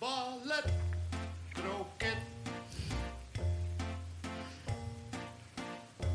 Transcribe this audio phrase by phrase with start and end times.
[0.00, 0.64] ballet,
[1.52, 2.20] kroket.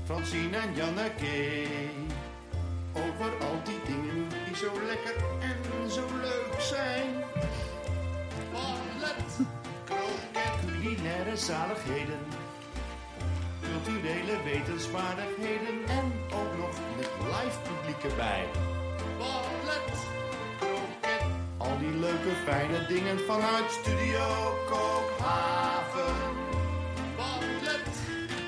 [0.05, 1.67] Francine en Janneke,
[2.93, 7.23] over al die dingen die zo lekker en zo leuk zijn.
[8.51, 9.47] Ballet,
[9.83, 12.19] kroket, culinaire zaligheden,
[13.61, 18.45] culturele wetenswaardigheden en ook nog met live publiek erbij.
[19.17, 20.14] Ballet,
[21.91, 24.27] die leuke fijne dingen vanuit Studio
[24.69, 26.15] Kookhaven.
[27.15, 27.87] Ballet,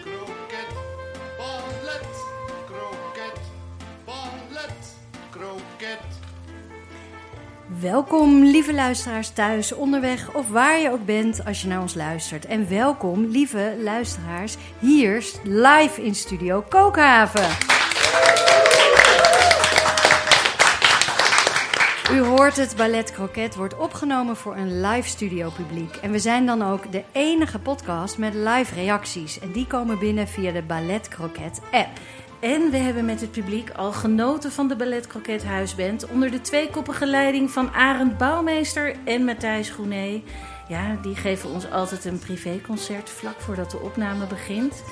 [0.03, 0.71] kroket,
[1.37, 2.13] ballet,
[2.65, 3.39] kroket,
[4.05, 4.95] ballet,
[5.29, 6.05] kroket.
[7.81, 12.45] Welkom, lieve luisteraars thuis, onderweg of waar je ook bent als je naar ons luistert.
[12.45, 17.76] En welkom, lieve luisteraars, hier live in Studio Kookhaven.
[22.37, 25.95] Hoort het, Ballet Croquet wordt opgenomen voor een live studio publiek.
[25.95, 29.39] En we zijn dan ook de enige podcast met live reacties.
[29.39, 31.87] En die komen binnen via de Ballet Croquet app.
[32.39, 36.07] En we hebben met het publiek al genoten van de Ballet Croquet Huisband...
[36.07, 40.21] onder de tweekoppige leiding van Arend Bouwmeester en Matthijs Groené.
[40.67, 44.83] Ja, die geven ons altijd een privéconcert vlak voordat de opname begint...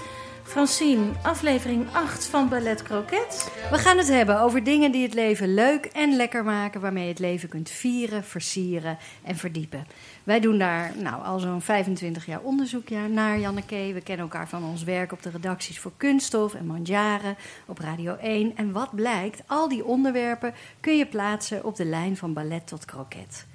[0.45, 3.51] Francine, aflevering 8 van Ballet Croquet.
[3.71, 7.09] We gaan het hebben over dingen die het leven leuk en lekker maken, waarmee je
[7.09, 9.87] het leven kunt vieren, versieren en verdiepen.
[10.23, 13.91] Wij doen daar nou, al zo'n 25 jaar onderzoek naar, Janneke.
[13.93, 18.15] We kennen elkaar van ons werk op de redacties voor Kunststof en Mandjaren op Radio
[18.15, 18.57] 1.
[18.57, 22.85] En wat blijkt, al die onderwerpen kun je plaatsen op de lijn van ballet tot
[22.85, 23.45] croquet.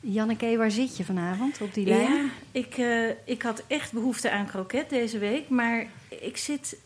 [0.00, 2.14] Janneke, waar zit je vanavond op die lijn?
[2.14, 5.86] Ja, ik, uh, ik had echt behoefte aan kroket deze week, maar
[6.20, 6.76] ik zit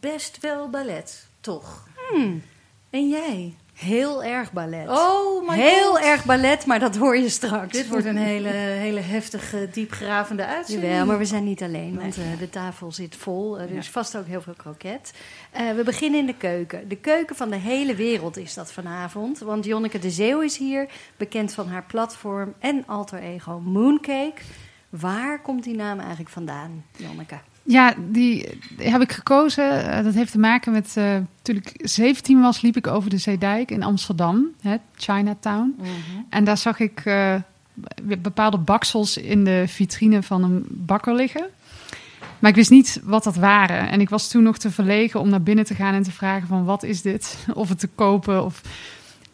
[0.00, 1.88] best wel ballet, toch?
[2.10, 2.42] Hmm.
[2.90, 3.54] En jij?
[3.74, 4.88] Heel erg ballet.
[4.88, 6.00] Oh, my Heel God.
[6.04, 7.72] erg ballet, maar dat hoor je straks.
[7.72, 10.90] Dit wordt een hele, hele heftige, diepgravende uitzending.
[10.90, 11.98] Jawel, maar we zijn niet alleen, Nee.
[12.00, 13.58] want eh, de tafel zit vol.
[13.58, 15.12] Eh, er is vast ook heel veel kroket.
[15.50, 16.88] Eh, we beginnen in de keuken.
[16.88, 19.38] De keuken van de hele wereld is dat vanavond.
[19.38, 24.42] Want Jonneke de Zeeuw is hier, bekend van haar platform en alter ego Mooncake.
[24.88, 27.38] Waar komt die naam eigenlijk vandaan, Jonneke?
[27.64, 29.92] Ja, die heb ik gekozen.
[29.92, 33.18] Eh, dat heeft te maken met eh, toen ik 17 was, liep ik over de
[33.18, 35.76] Zeedijk in Amsterdam, hè, Chinatown.
[36.28, 37.34] En daar zag ik eh,
[38.02, 41.46] bepaalde baksels in de vitrine van een bakker liggen.
[42.38, 43.90] Maar ik wist niet wat dat waren.
[43.90, 46.48] En ik was toen nog te verlegen om naar binnen te gaan en te vragen
[46.48, 47.38] van wat is dit?
[47.54, 48.44] Of het te kopen.
[48.44, 48.60] Of...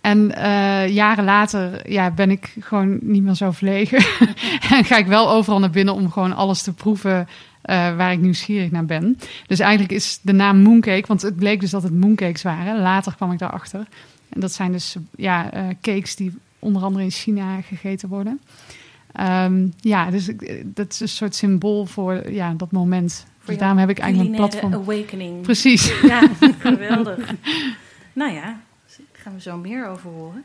[0.00, 0.32] En
[0.92, 3.98] jaren later ja, ben ik gewoon niet meer zo verlegen.
[4.76, 7.28] en ga ik wel overal naar binnen om gewoon alles te proeven
[7.68, 9.18] eh, waar ik nieuwsgierig naar ben.
[9.46, 12.80] Dus eigenlijk is de naam Mooncake, want het bleek dus dat het mooncakes waren.
[12.80, 13.86] Later kwam ik daarachter.
[14.28, 18.40] En dat zijn dus ja, eh, cakes die onder andere in China gegeten worden.
[19.12, 23.26] Ehm, ja, dus ik- dat is een soort symbool voor ja, dat moment.
[23.38, 24.74] Voor dus daarom heb ik eigenlijk een platform.
[24.74, 25.40] awakening.
[25.42, 26.00] Precies.
[26.02, 27.34] Ja, geweldig.
[28.12, 30.44] nou ja, daar gaan we zo meer over horen.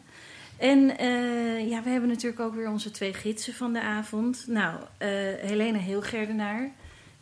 [0.58, 4.46] En eh, ja, we hebben natuurlijk ook weer onze twee gidsen van de avond.
[4.48, 5.08] Nou, eh
[5.42, 6.70] Helene Heelgerdenaar.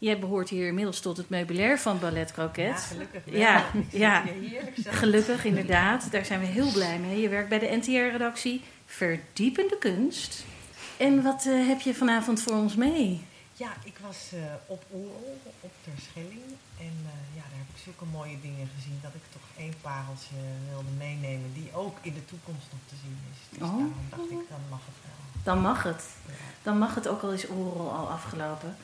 [0.01, 2.79] Jij behoort hier inmiddels tot het meubilair van Ballet Croquet.
[2.81, 3.39] gelukkig wel.
[3.39, 4.23] Ja, zit ja.
[5.01, 6.11] Gelukkig, inderdaad.
[6.11, 7.21] Daar zijn we heel blij mee.
[7.21, 10.45] Je werkt bij de NTR-redactie Verdiepende Kunst.
[10.97, 13.25] En wat eh, heb je vanavond voor ons mee?
[13.53, 16.41] Ja, ik was eh, op Oerol, op Terschelling.
[16.79, 20.35] En eh, ja, daar heb ik zulke mooie dingen gezien dat ik toch één pareltje
[20.69, 23.39] wilde meenemen die ook in de toekomst nog te zien is.
[23.49, 23.73] Dus Oh.
[23.77, 25.19] daarom dacht ik, dan mag het wel.
[25.53, 26.03] Dan mag het.
[26.63, 28.75] Dan mag het ook al is Oerol al afgelopen.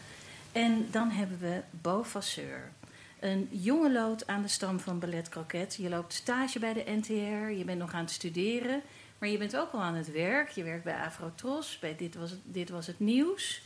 [0.57, 2.71] En dan hebben we Beau Vasseur.
[3.19, 5.75] Een jonge lood aan de stam van Ballet Croquet.
[5.79, 8.81] Je loopt stage bij de NTR, je bent nog aan het studeren.
[9.17, 10.49] Maar je bent ook al aan het werk.
[10.49, 13.61] Je werkt bij Afrotros, bij Dit Was Het, Dit Was het Nieuws.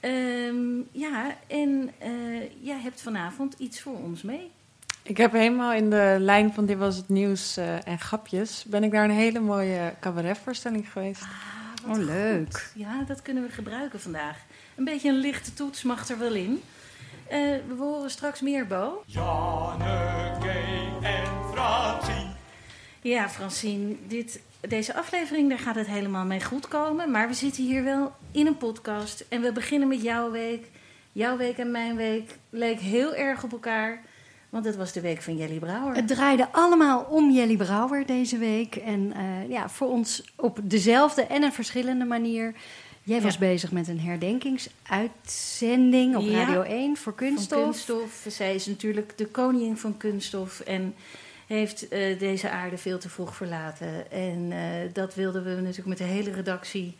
[0.00, 2.10] Ehm, ja, en eh,
[2.64, 4.50] jij hebt vanavond iets voor ons mee.
[5.02, 8.64] Ik heb helemaal in de lijn van dit was het nieuws eh, en grapjes.
[8.66, 11.24] Ben ik naar een hele mooie cabaretvoorstelling geweest.
[11.86, 12.58] Wat Oh, leuk.
[12.58, 12.72] goed.
[12.74, 14.36] Ja, dat kunnen we gebruiken vandaag.
[14.80, 16.62] Een beetje een lichte toets mag er wel in.
[17.28, 17.38] Eh,
[17.68, 19.02] we horen straks meer, Bo.
[19.06, 20.52] Janneke
[21.02, 22.32] en Francine.
[23.00, 27.10] Ja, Francine, dit, deze aflevering, daar gaat het helemaal mee goed komen.
[27.10, 29.24] Maar we zitten hier wel in een podcast.
[29.28, 30.66] En we beginnen met jouw week.
[31.12, 34.00] Jouw week en mijn week leek heel erg op elkaar.
[34.48, 35.94] Want het was de week van Jelly Brouwer.
[35.94, 38.76] Het draaide allemaal om Jelly Brouwer deze week.
[38.76, 42.54] En eh, ja, voor ons op dezelfde en een verschillende manier.
[43.10, 43.38] Jij was Ja.
[43.38, 47.62] bezig met een herdenkingsuitzending op Ja, Radio 1 voor Van kunststof.
[47.62, 48.24] kunststof.
[48.28, 50.60] Zij is natuurlijk de koningin van kunststof.
[50.60, 50.94] En
[51.46, 54.10] heeft eh, deze aarde veel te vroeg verlaten.
[54.10, 54.58] En eh,
[54.92, 56.96] dat wilden we natuurlijk met de hele redactie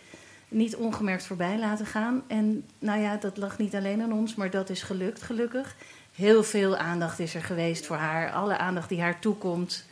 [0.49, 2.23] niet ongemerkt voorbij laten gaan.
[2.27, 5.77] En nou ja, dat lag niet alleen aan ons, maar dat is gelukt, gelukkig.
[6.15, 8.33] Heel veel aandacht is er geweest voor haar.
[8.33, 9.85] Alle aandacht die haar toekomt.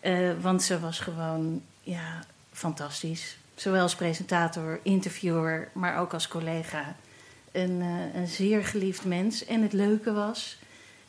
[0.00, 3.36] Eh, want ze was gewoon ja, fantastisch.
[3.54, 6.96] Zowel als presentator, interviewer, maar ook als collega.
[7.52, 9.44] Een, eh, een zeer geliefd mens.
[9.44, 10.58] En het leuke was,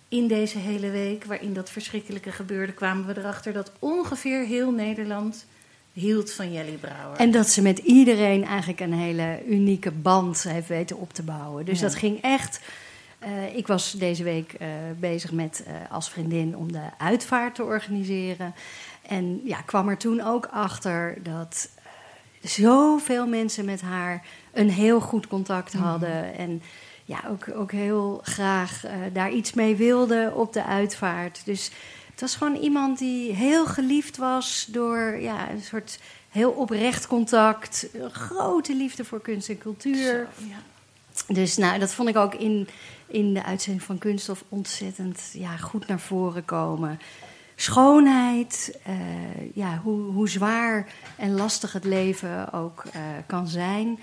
[0.09, 5.45] in deze hele week waarin dat verschrikkelijke gebeurde, kwamen we erachter dat ongeveer heel Nederland
[5.93, 7.17] hield van Jelly Brouwer.
[7.17, 11.65] En dat ze met iedereen eigenlijk een hele unieke band heeft weten op te bouwen.
[11.65, 11.85] Dus Ja.
[11.85, 12.59] dat ging echt.
[13.19, 14.67] eh, ik was deze week eh,
[14.99, 18.53] bezig met als vriendin om de uitvaart te organiseren.
[19.01, 21.69] En ja, kwam er toen ook achter dat
[22.45, 26.35] zoveel mensen met haar een heel goed contact hadden.
[26.37, 26.61] En
[27.05, 31.41] ja, ook, ook heel graag eh, daar iets mee wilden op de uitvaart.
[31.45, 31.71] Dus
[32.11, 35.99] het was gewoon iemand die heel geliefd was door ja, een soort
[36.29, 37.87] heel oprecht contact.
[38.11, 40.27] Grote liefde voor kunst en cultuur.
[40.37, 40.57] Zo, ja.
[41.27, 42.67] Dus nou, dat vond ik ook in,
[43.07, 46.99] in de uitzending van Kunststof ontzettend ja, goed naar voren komen.
[47.55, 48.95] Schoonheid, eh,
[49.53, 50.87] ja, hoe, hoe zwaar
[51.17, 53.99] en lastig het leven ook eh, kan zijn.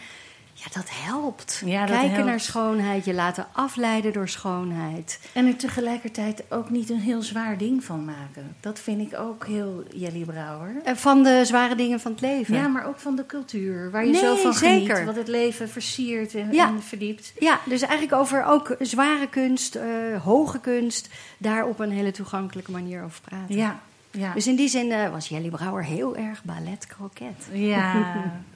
[0.65, 1.63] Ja, dat helpt.
[1.65, 2.27] Ja, dat Kijken helpt.
[2.29, 5.21] naar schoonheid, je laten afleiden door schoonheid.
[5.33, 8.57] En er tegelijkertijd ook niet een heel zwaar ding van maken.
[8.61, 10.75] Dat vind ik ook heel Jelly Brouwer.
[10.85, 12.55] Eh, Van de zware dingen van het leven.
[12.55, 14.91] Ja, maar ook van de cultuur, waar je Nee, zo van zeker.
[14.95, 15.07] geniet.
[15.07, 16.67] Wat het leven versiert en, Ja.
[16.69, 17.33] en verdiept.
[17.39, 19.85] Ja, dus eigenlijk over ook zware kunst, eh,
[20.23, 23.57] hoge kunst, daar op een hele toegankelijke manier over praten.
[23.57, 23.81] Ja,
[24.11, 24.33] ja.
[24.35, 27.47] Dus in die zin eh, was Jelly Brouwer heel erg ballet kroket.
[27.53, 27.95] ja.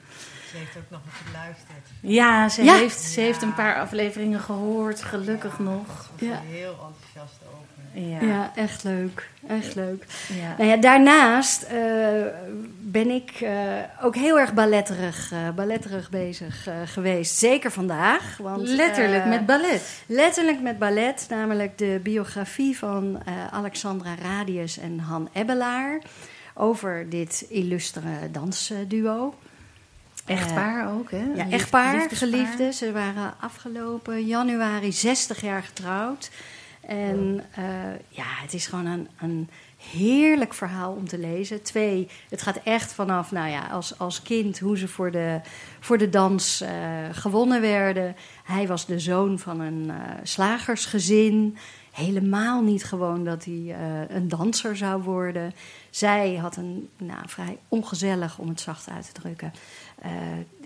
[0.51, 1.87] Ze heeft ook nog geluisterd.
[2.01, 2.75] ja, ze, Ja.
[2.75, 6.09] Heeft, ze heeft een paar afleveringen gehoord, gelukkig nog.
[6.19, 6.39] Ja.
[6.45, 7.65] heel enthousiast over.
[8.27, 9.29] Ja, echt leuk.
[9.47, 10.05] Echt leuk.
[10.33, 10.55] ja.
[10.57, 11.77] Nou ja, daarnaast eh,
[12.79, 13.53] ben ik eh,
[14.01, 17.37] ook heel erg balletterig, eh, balletterig bezig eh, geweest.
[17.37, 18.37] Zeker vandaag.
[18.37, 20.01] Want, Letterlijk met ballet.
[20.05, 26.01] Letterlijk met ballet, namelijk de biografie van eh, Alexandra Radius en Han Ebbelaar.
[26.53, 29.33] Over dit illustere dansduo.
[30.27, 31.23] Echtpaar ook, hè?
[31.35, 32.73] Ja, echtpaar, geliefden.
[32.73, 36.29] Ze waren afgelopen januari 60 jaar getrouwd.
[36.87, 37.63] En eh,
[38.09, 39.49] ja, het is gewoon een, een
[39.91, 41.61] heerlijk verhaal om te lezen.
[41.63, 45.39] Twee, het gaat echt vanaf, nou ja, als, als kind hoe ze voor de,
[45.79, 46.69] voor de dans eh,
[47.11, 48.15] gewonnen werden.
[48.43, 51.57] Hij was de zoon van een eh, slagersgezin.
[51.91, 53.75] Helemaal niet gewoon dat hij
[54.09, 55.53] een danser zou worden.
[55.89, 59.53] Zij had een nou, vrij ongezellig, om het zacht uit te drukken,
[60.01, 60.11] eh,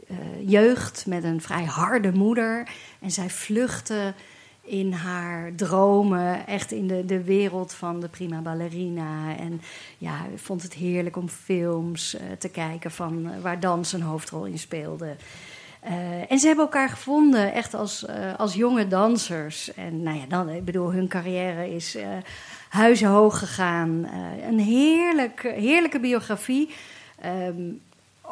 [0.08, 2.70] eh, jeugd met een vrij harde moeder.
[3.00, 4.14] En zij vluchtte
[4.62, 9.38] in haar dromen echt in de, de wereld van de prima ballerina.
[9.38, 9.62] En
[9.98, 14.60] ja, vond het heerlijk om films eh, te kijken van, waar dans een hoofdrol in
[14.60, 15.16] speelde.
[16.30, 18.06] En ze hebben elkaar gevonden, echt als,
[18.38, 19.74] als jonge dansers.
[19.74, 21.98] En nou ja, dan, ik bedoel, hun carrière is
[22.70, 24.08] huizenhoog gegaan.
[24.48, 26.70] Een heerlijk, heerlijke biografie.
[27.22, 27.62] Ehm,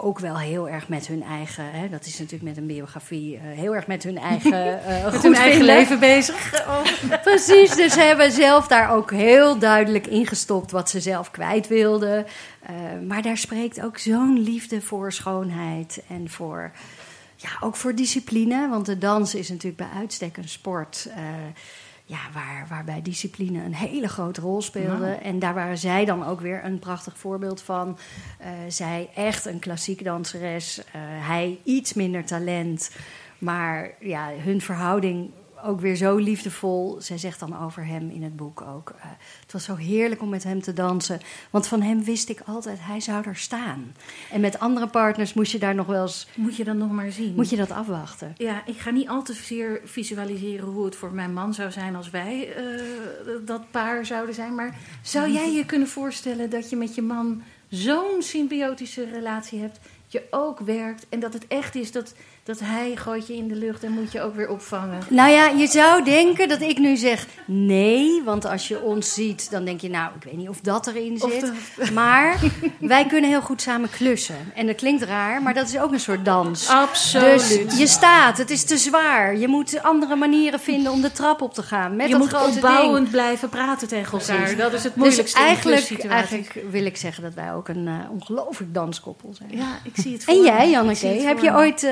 [0.02, 3.42] ook wel heel erg met hun eigen, hè, dat is natuurlijk met een biografie, eh,
[3.44, 6.64] heel erg met hun eigen Met goed hun eigen leven bezig.
[7.24, 12.26] Precies, dus ze hebben zelf daar ook heel duidelijk ingestopt wat ze zelf kwijt wilden.
[13.08, 16.72] Maar daar spreekt ook zo'n liefde voor schoonheid en voor,
[17.36, 18.70] ja, ook voor discipline.
[18.70, 21.10] Want de dans is natuurlijk bij uitstek een sport.
[22.10, 25.06] Ja, waar, waarbij discipline een hele grote rol speelde.
[25.06, 25.22] Nou.
[25.22, 27.98] En daar waren zij dan ook weer een prachtig voorbeeld van.
[28.38, 30.84] Eh, zij echt een klassiek danseres.
[30.84, 32.92] eh, hij iets minder talent.
[33.38, 35.32] Maar ja, hun verhouding
[35.64, 36.96] ook weer zo liefdevol.
[37.02, 38.90] Zij zegt dan over hem in het boek ook.
[38.90, 39.06] eh,
[39.42, 41.20] het was zo heerlijk om met hem te dansen.
[41.50, 43.96] Want van hem wist ik altijd, hij zou er staan.
[44.32, 46.28] En met andere partners moest je daar nog wel eens...
[46.36, 47.36] Moet je dan nog maar zien.
[47.36, 48.34] Moet je dat afwachten.
[48.38, 51.96] Ja, ik ga niet al te zeer visualiseren hoe het voor mijn man zou zijn
[51.96, 52.64] als wij eh,
[53.46, 54.56] dat paar zouden zijn.
[54.56, 59.80] Maar zou jij je kunnen voorstellen dat je met je man zo'n symbiotische relatie hebt,
[60.08, 62.14] je ook werkt en dat het echt is dat,
[62.50, 65.00] dat hij gooit je in de lucht en moet je ook weer opvangen?
[65.10, 68.22] Nou ja, je zou denken dat ik nu zeg nee.
[68.24, 71.18] Want als je ons ziet, dan denk je, nou, ik weet niet of dat erin
[71.18, 71.52] zit.
[71.94, 72.40] Maar
[72.80, 74.36] wij kunnen heel goed samen klussen.
[74.56, 76.70] En dat klinkt raar, maar dat is ook een soort dans.
[76.70, 77.70] Absoluut.
[77.70, 79.38] Dus je staat, het is te zwaar.
[79.38, 81.96] Je moet andere manieren vinden om de trap op te gaan.
[81.96, 83.10] Met je dat moet grote opbouwend ding.
[83.10, 84.38] blijven praten tegen elkaar.
[84.38, 84.58] Precies.
[84.58, 86.32] Dat is het Dus moeilijkste in eigenlijk, klussituaties.
[86.32, 89.50] eigenlijk wil ik zeggen dat wij ook een eh, ongelooflijk danskoppel zijn.
[89.58, 91.92] Ja, ik zie het voor En jij, Janneke, heb je ooit eh,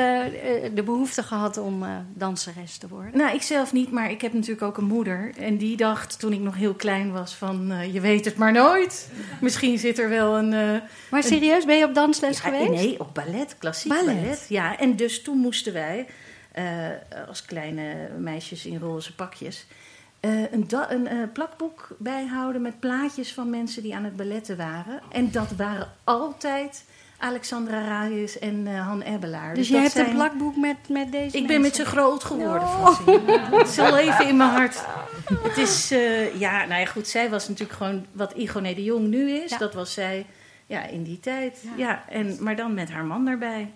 [0.74, 3.18] de behoefte gehad om eh, danseres te worden?
[3.18, 5.32] Nou, ik zelf niet, maar ik heb natuurlijk ook een moeder.
[5.38, 8.52] En die dacht toen ik nog heel klein was van, eh, je weet het maar
[8.52, 9.10] nooit.
[9.42, 10.54] Misschien zit er wel een...
[10.54, 12.70] eh, Maar serieus, ben je op dansles ja, geweest?
[12.84, 14.16] Nee, op ballet, klassiek Ballet.
[14.22, 14.46] ballet.
[14.50, 16.06] Ja, en dus toen moesten wij,
[16.52, 16.66] eh,
[17.28, 19.66] als kleine meisjes in roze pakjes...
[20.20, 25.02] eh, een, een eh, plakboek bijhouden met plaatjes van mensen die aan het balletten waren.
[25.12, 26.84] En dat waren altijd
[27.18, 29.54] Alexandra Radius en eh, Han Ebbelaar.
[29.54, 32.24] Dus je dat hebt een zijn- plakboek met, met deze Ik ben met ze groot
[32.24, 32.68] geworden.
[32.68, 33.22] Francine.
[33.58, 34.86] Het is al even in mijn hart.
[35.44, 37.08] Het is, eh, ja, nou ja, goed.
[37.08, 39.50] Zij was natuurlijk gewoon wat Igoné de Jong nu is.
[39.50, 39.58] Ja.
[39.58, 40.26] Dat was zij,
[40.66, 41.64] ja, in die tijd.
[41.76, 42.04] Ja.
[42.10, 43.72] en, maar dan met haar man daarbij.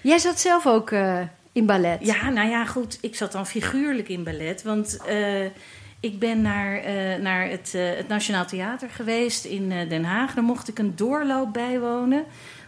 [0.00, 1.20] Jij zat zelf ook eh,
[1.52, 1.98] in ballet.
[2.06, 2.98] Ja, nou ja, goed.
[3.00, 4.62] Ik zat dan figuurlijk in ballet.
[4.62, 4.98] Want
[6.00, 6.80] ik ben naar,
[7.20, 10.34] naar het, het Nationaal Theater geweest in Den Haag.
[10.34, 12.24] Daar mocht ik een doorloop bijwonen.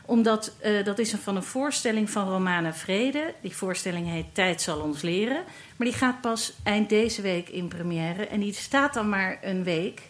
[0.07, 3.35] Omdat eh, dat is een, van een voorstelling van Romana Vrede.
[3.41, 5.45] Die voorstelling heet Tijd zal ons leren.
[5.77, 8.27] Maar die gaat pas eind deze week in première.
[8.27, 10.03] En die staat dan maar een week.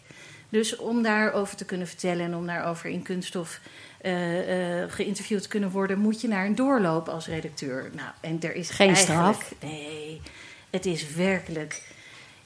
[0.48, 3.60] Dus om daarover te kunnen vertellen en om daarover in kunststof
[4.00, 7.90] eh, eh, geïnterviewd te kunnen worden, moet je naar een doorloop als redacteur.
[7.94, 9.54] Nou, en er is Geen straf.
[9.62, 10.20] Nee,
[10.70, 11.82] het is werkelijk.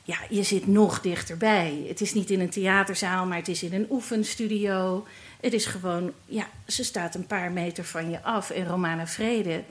[0.03, 1.85] Ja, je zit nog dichterbij.
[1.89, 5.07] Het is niet in een theaterzaal, maar het is in een oefenstudio.
[5.41, 8.51] Het is gewoon, ja, ze staat een paar meter van je af.
[8.51, 9.63] En Romana Vrede,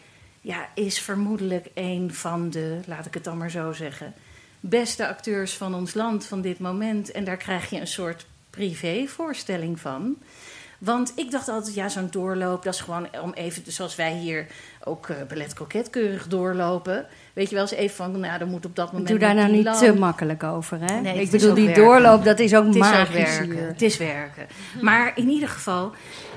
[0.42, 4.14] ja, is vermoedelijk een van de, laat ik het dan maar zo zeggen,
[4.60, 7.12] beste acteurs van ons land van dit moment.
[7.12, 10.18] En daar krijg je een soort privévoorstelling van.
[10.80, 14.48] Want ik dacht altijd, ja, zo'n doorloop, dat is gewoon om even, zoals wij hier
[14.84, 15.54] ook ballet
[15.90, 17.06] keurig doorlopen.
[17.34, 19.10] Weet je wel eens even van, nou, dan moet op dat moment.
[19.10, 21.02] Doe daar nou niet te makkelijk over, hè?
[21.02, 21.84] Nee, ik bedoel, die werken.
[21.84, 23.52] doorloop, dat is ook Het is ook magisch werken.
[23.56, 23.68] hier.
[23.68, 24.48] Het is werken.
[24.82, 25.92] Maar in ieder geval,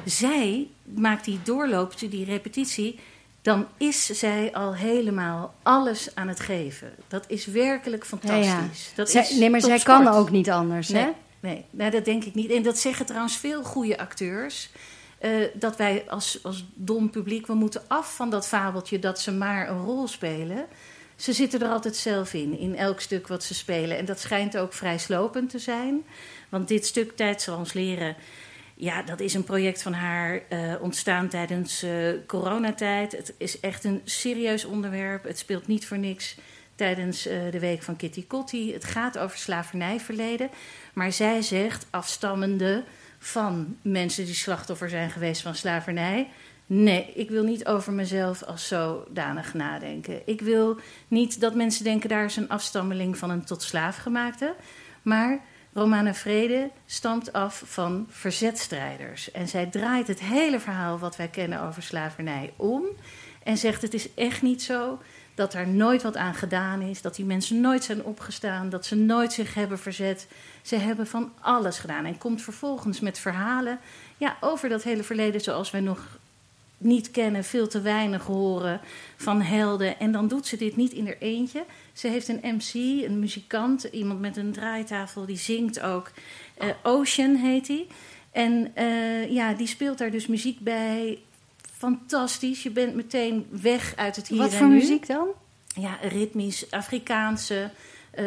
[0.05, 2.99] zij maakt die doorloop, die repetitie.
[3.43, 6.91] Dan is zij al helemaal alles aan het geven.
[7.09, 8.47] Dat is werkelijk fantastisch.
[8.47, 8.95] ja.
[8.95, 11.09] Dat Zij- is nee, maar zij kan ook niet anders, hè?
[11.43, 12.51] Nee, nee, dat denk ik niet.
[12.51, 14.71] En dat zeggen trouwens veel goede acteurs.
[15.19, 19.33] eh, dat wij als, als dom publiek, we moeten af van dat fabeltje dat ze
[19.33, 20.67] maar een rol spelen.
[21.17, 23.99] Ze zitten er altijd zelf in, in elk stuk wat ze spelen.
[23.99, 26.05] En dat schijnt ook vrij slopend te zijn.
[26.49, 28.17] Want dit stuk Tijd zal ons leren.
[28.75, 31.91] Ja, dat is een project van haar eh, ontstaan tijdens eh,
[32.27, 33.13] coronatijd.
[33.13, 35.25] Het is echt een serieus onderwerp.
[35.25, 36.37] Het speelt niet voor niks
[36.75, 38.73] tijdens eh, de week van Kitty Kotti.
[38.73, 40.50] Het gaat over slavernijverleden.
[40.93, 42.85] Maar zij zegt, afstammende
[43.19, 46.29] van mensen die slachtoffer zijn geweest van slavernij.
[46.67, 50.23] Nee, ik wil niet over mezelf als zodanig nadenken.
[50.25, 54.55] Ik wil niet dat mensen denken daar is een afstammeling van een tot slaaf gemaakte.
[55.02, 55.41] Maar
[55.73, 59.31] Romana Vrede stamt af van verzetstrijders.
[59.31, 62.85] En zij draait het hele verhaal wat wij kennen over slavernij om.
[63.43, 64.99] En zegt het is echt niet zo
[65.35, 67.03] dat er nooit wat aan gedaan is.
[67.03, 68.71] Dat die mensen nooit zijn opgestaan.
[68.71, 70.27] Dat ze nooit zich hebben verzet.
[70.62, 72.05] Ze hebben van alles gedaan.
[72.05, 73.79] En komt vervolgens met verhalen
[74.17, 76.19] ja, over dat hele verleden zoals wij nog
[76.83, 78.81] niet kennen, veel te weinig horen
[79.17, 79.99] van helden.
[79.99, 81.65] En dan doet ze dit niet in haar eentje.
[81.93, 82.75] Ze heeft een MC,
[83.05, 86.11] een muzikant, iemand met een draaitafel, die zingt ook.
[86.59, 87.87] Eh, Ocean heet hij.
[88.33, 91.19] En eh, ja, die speelt daar dus muziek bij.
[91.83, 92.62] Fantastisch.
[92.62, 94.75] Je bent meteen weg uit het hier Wat en voor nu.
[94.75, 95.29] muziek dan?
[95.67, 97.71] Ja, ritmisch, Afrikaanse
[98.11, 98.25] eh,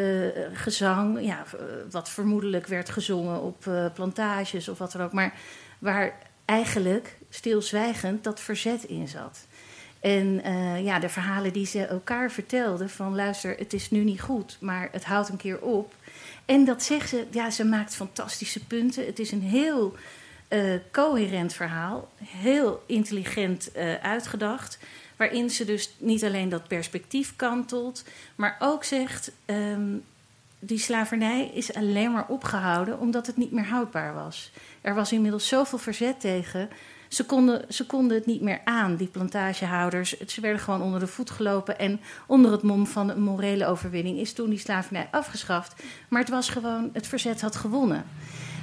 [0.53, 1.25] gezang.
[1.25, 5.11] Ja, eh, wat vermoedelijk werd gezongen op eh, plantages of wat dan ook.
[5.11, 5.33] Maar
[5.79, 9.47] waar eigenlijk stilzwijgend dat verzet in zat.
[9.99, 10.41] En
[10.83, 14.89] ja, de verhalen die ze elkaar vertelden: van luister, het is nu niet goed, maar
[14.91, 15.93] het houdt een keer op.
[16.45, 19.05] En dat zegt ze, ja, ze maakt fantastische punten.
[19.05, 19.95] Het is een heel
[20.55, 24.79] eh, coherent verhaal, heel intelligent eh, uitgedacht.
[25.15, 28.03] Waarin ze dus niet alleen dat perspectief kantelt,
[28.35, 29.97] maar ook zegt: ehm,
[30.59, 34.51] die slavernij is alleen maar opgehouden omdat het niet meer houdbaar was.
[34.81, 36.69] Er was inmiddels zoveel verzet tegen.
[37.07, 40.17] Ze konden, ze konden het niet meer aan, die plantagehouders.
[40.19, 41.79] Ze werden gewoon onder de voet gelopen.
[41.79, 45.83] En onder het mom van een morele overwinning is toen die slavernij afgeschaft.
[46.09, 48.05] Maar het was gewoon, het verzet had gewonnen.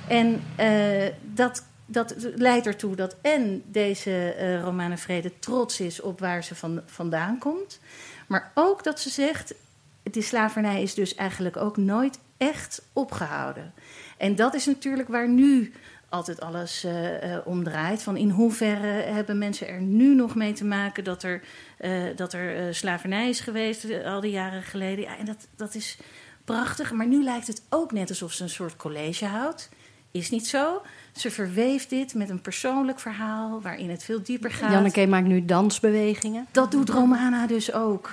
[0.08, 6.20] En eh, dat, dat leidt ertoe dat en deze eh Romane Vrede trots is op
[6.20, 7.80] waar ze van, vandaan komt.
[8.26, 9.54] Maar ook dat ze zegt,
[10.02, 13.72] die slavernij is dus eigenlijk ook nooit echt opgehouden.
[14.16, 15.72] En dat is natuurlijk waar nu
[16.08, 18.02] altijd alles eh, eh, om draait.
[18.02, 21.42] Van in hoeverre hebben mensen er nu nog mee te maken dat er,
[22.16, 25.04] dat er slavernij is geweest al die jaren geleden.
[25.04, 25.98] Ja, en dat, dat is
[26.44, 26.92] prachtig.
[26.92, 29.68] Maar nu lijkt het ook net alsof ze een soort college houdt.
[30.10, 30.82] is niet zo.
[31.12, 34.72] Ze verweeft dit met een persoonlijk verhaal waarin het veel dieper gaat.
[34.72, 36.46] Janneke maakt nu dansbewegingen.
[36.50, 38.10] Dat doet Romana dus ook.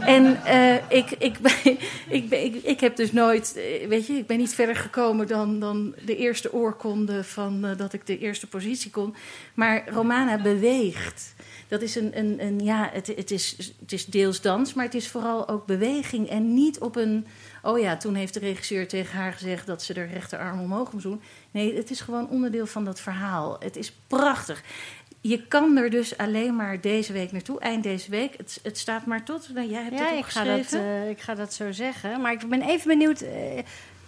[0.00, 1.52] En eh, ik, ik, ben,
[2.08, 5.60] ik, ik, ik heb dus nooit, eh, weet je, ik ben niet verder gekomen dan,
[5.60, 9.14] dan de eerste oorkonde van eh, dat ik de eerste positie kon.
[9.54, 11.34] Maar Romana beweegt.
[11.68, 14.94] Dat is een, een, een ja, het, het, is, het is deels dans, maar het
[14.94, 16.28] is vooral ook beweging.
[16.28, 17.26] En niet op een,
[17.62, 21.04] oh ja, toen heeft de regisseur tegen haar gezegd dat ze de rechterarm omhoog moest
[21.04, 21.20] doen.
[21.52, 23.56] Nee, het is gewoon onderdeel van dat verhaal.
[23.60, 24.62] Het is prachtig.
[25.20, 28.36] Je kan er dus alleen maar deze week naartoe, eind deze week.
[28.36, 29.48] Het, het staat maar tot.
[29.54, 32.20] Nou, jij hebt Ja, het ik ga, dat, eh, ik ga dat zo zeggen.
[32.20, 33.20] Maar ik ben even benieuwd.
[33.20, 33.58] eh,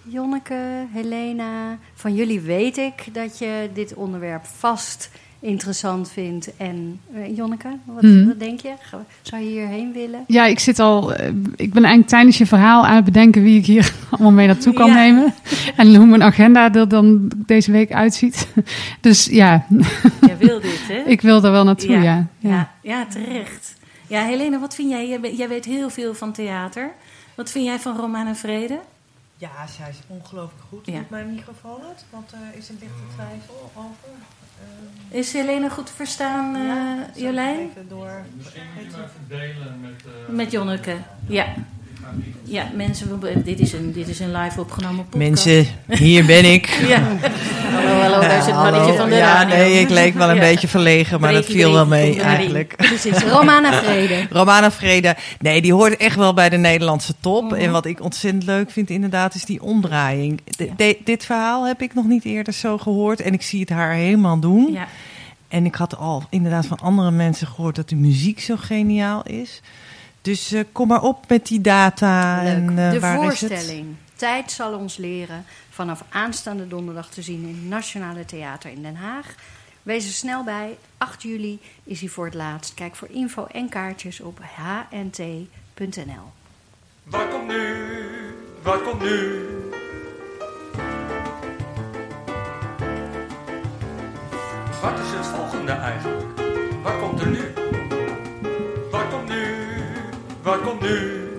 [0.02, 5.10] Jonneke, Helena, van jullie weet ik dat je dit onderwerp vast
[5.44, 6.56] interessant vindt.
[6.56, 8.26] En eh, Jonneke, wat, Mhm.
[8.26, 8.72] wat denk je?
[9.22, 10.24] Zou je hierheen willen?
[10.26, 11.12] Ja, ik zit al.
[11.14, 14.46] eh, Ik ben eigenlijk tijdens je verhaal aan het bedenken wie ik hier allemaal mee
[14.46, 14.94] naartoe kan Ja.
[14.94, 15.34] nemen.
[15.76, 18.48] En hoe mijn agenda er dan deze week uitziet.
[19.00, 19.66] Dus ja,
[20.26, 20.98] Jij wil dit, hè?
[21.16, 22.02] ik wil er wel naartoe, ja.
[22.02, 22.48] ja, ja.
[22.50, 23.74] ja, ja, terecht.
[24.06, 25.18] Ja, Helene, wat vind jij?
[25.36, 26.90] Jij, weet heel veel van theater.
[27.34, 28.78] Wat vind jij van Romana Vrede?
[29.44, 30.86] Ja, zij is ongelooflijk goed.
[30.86, 30.92] Ja.
[30.92, 34.08] Met mijn microfoon het, want er is een lichte twijfel over.
[34.62, 37.58] Ehm, Is Helene goed te verstaan, eh, ja, ik Jolijn?
[37.70, 38.22] Even door.
[38.36, 38.52] Weet
[38.84, 40.02] je- verdelen met...
[40.28, 40.96] eh, Met Jonneke.
[41.26, 41.46] Ja.
[42.42, 45.44] Ja, mensen, dit is een, dit is een live opgenomen podcast.
[45.46, 45.66] Mensen,
[45.98, 46.66] hier ben ik.
[46.92, 47.02] Ja.
[48.14, 48.70] Hallo, hallo, daar zit het Hallo.
[48.76, 49.56] mannetje van de Ja, radio.
[49.56, 52.76] nee, ik leek wel een beetje verlegen, maar dat viel wel mee eigenlijk.
[52.76, 54.26] Precies, Romana Vrede.
[54.40, 57.42] Romana Vrede, nee, die hoort echt wel bij de Nederlandse top.
[57.44, 57.54] Mhm.
[57.54, 60.40] En wat ik ontzettend leuk vind inderdaad, is die omdraaiing.
[60.44, 63.68] De- de- dit verhaal heb ik nog niet eerder zo gehoord en ik zie het
[63.70, 64.72] haar helemaal doen.
[64.72, 64.86] Ja.
[65.48, 69.60] En ik had al inderdaad van andere mensen gehoord dat de muziek zo geniaal is.
[70.22, 72.42] Dus eh, kom maar op met die data.
[72.42, 72.52] Leuk.
[72.52, 73.50] En, eh, de waar is het?
[73.52, 75.44] voorstelling Tijd zal ons leren
[75.74, 79.34] vanaf aanstaande donderdag te zien in het Nationale Theater in Den Haag.
[79.82, 80.78] Wees er snel bij.
[80.98, 82.74] 8 juli is hij voor het laatst.
[82.74, 86.32] Kijk voor info en kaartjes op hnt.nl.
[87.04, 87.86] Waar komt nu?
[88.62, 89.46] Waar komt nu?
[94.82, 96.40] Wat is het volgende eigenlijk?
[96.82, 97.52] Wat komt er nu?
[98.90, 99.54] Wat komt nu?
[100.42, 101.33] Wat komt nu?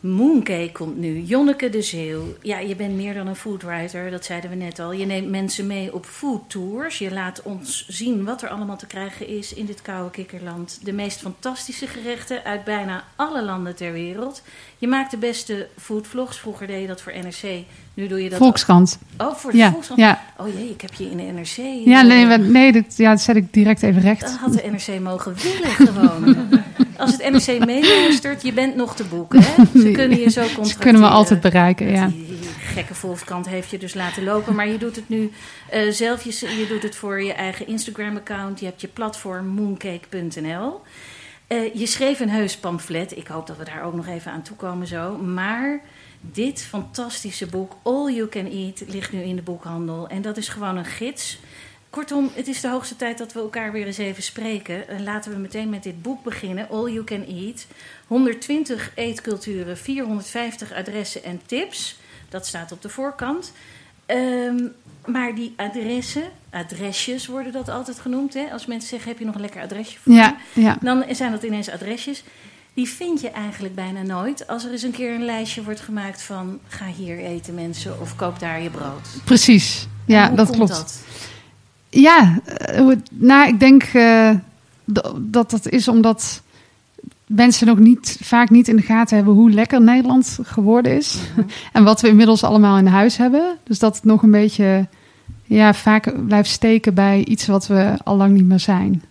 [0.00, 1.20] Mooncake komt nu.
[1.20, 2.22] Jonneke de Zeeuw.
[2.42, 4.92] Ja, je bent meer dan een foodwriter, dat zeiden we net al.
[4.92, 6.98] Je neemt mensen mee op foodtours.
[6.98, 10.80] Je laat ons zien wat er allemaal te krijgen is in dit koude kikkerland.
[10.82, 14.42] De meest fantastische gerechten uit bijna alle landen ter wereld.
[14.78, 16.38] Je maakt de beste foodvlogs.
[16.38, 17.64] Vroeger deed je dat voor NRC.
[17.98, 18.38] Nu doe je dat...
[18.38, 18.98] Volkskrant.
[19.16, 20.00] Oh, voor de Ja, Volkskrant.
[20.00, 20.22] ja.
[20.36, 21.84] Oh jee, ik heb je in de NRC...
[21.84, 24.20] Ja, nee, nee dat, ja, dat zet ik direct even recht.
[24.20, 26.36] dat had de NRC mogen willen gewoon.
[26.96, 29.40] Als het NRC meeluistert, je bent nog te boeken.
[29.42, 29.80] Hè?
[29.80, 30.70] Ze kunnen je zo contracteren.
[30.70, 32.06] Ze kunnen me altijd bereiken, ja.
[32.06, 34.54] Die, gekke Volkskrant heeft je dus laten lopen.
[34.54, 35.30] Maar je doet het nu
[35.70, 36.22] eh, zelf.
[36.22, 38.60] Je, je doet het voor je eigen Instagram-account.
[38.60, 40.80] Je hebt je platform mooncake.nl.
[41.48, 43.16] Eh, je schreef een heus pamflet.
[43.16, 45.16] Ik hoop dat we daar ook nog even aan toekomen zo.
[45.16, 45.80] Maar
[46.20, 50.08] dit fantastische boek, All You Can Eat, ligt nu in de boekhandel.
[50.08, 51.38] En dat is gewoon een gids.
[51.90, 54.88] Kortom, het is de hoogste tijd dat we elkaar weer eens even spreken.
[54.88, 57.66] En laten we meteen met dit boek beginnen, All You Can Eat.
[58.06, 61.98] 120 eetculturen, 450 adressen en tips.
[62.28, 63.52] Dat staat op de voorkant.
[64.08, 64.56] Ehm,
[65.06, 68.34] maar die adressen, adresjes worden dat altijd genoemd.
[68.34, 68.44] Hè?
[68.52, 70.62] Als mensen zeggen, heb je nog een lekker adresje voor Ja, me?
[70.62, 70.76] ja.
[70.80, 72.22] Dan zijn dat ineens adresjes.
[72.74, 74.46] Die vind je eigenlijk bijna nooit.
[74.46, 76.58] Als er eens een keer een lijstje wordt gemaakt van...
[76.68, 79.08] ga hier eten mensen of koop daar je brood.
[79.24, 79.86] Precies.
[80.06, 80.72] Ja, Hoe dat komt klopt.
[80.74, 81.00] dat?
[81.90, 84.30] Ja, eh, nou, ik denk eh,
[85.16, 86.42] dat dat is omdat
[87.28, 91.18] mensen nog niet, vaak niet in de gaten hebben hoe lekker Nederland geworden is.
[91.72, 93.56] en wat we inmiddels allemaal in huis hebben.
[93.64, 94.86] Dus dat het nog een beetje
[95.44, 99.02] ja, vaak blijft steken bij iets wat we al lang niet meer zijn.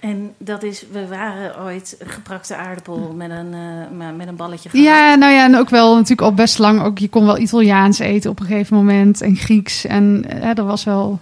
[0.00, 4.88] En dat is, we waren ooit geprakte aardappel met een, eh, met een balletje gehakt.
[4.88, 6.82] Ja, nou ja, en ook wel natuurlijk al best lang.
[6.82, 9.84] Ook, je kon wel Italiaans eten op een gegeven moment en Grieks.
[9.84, 11.20] En eh, er was wel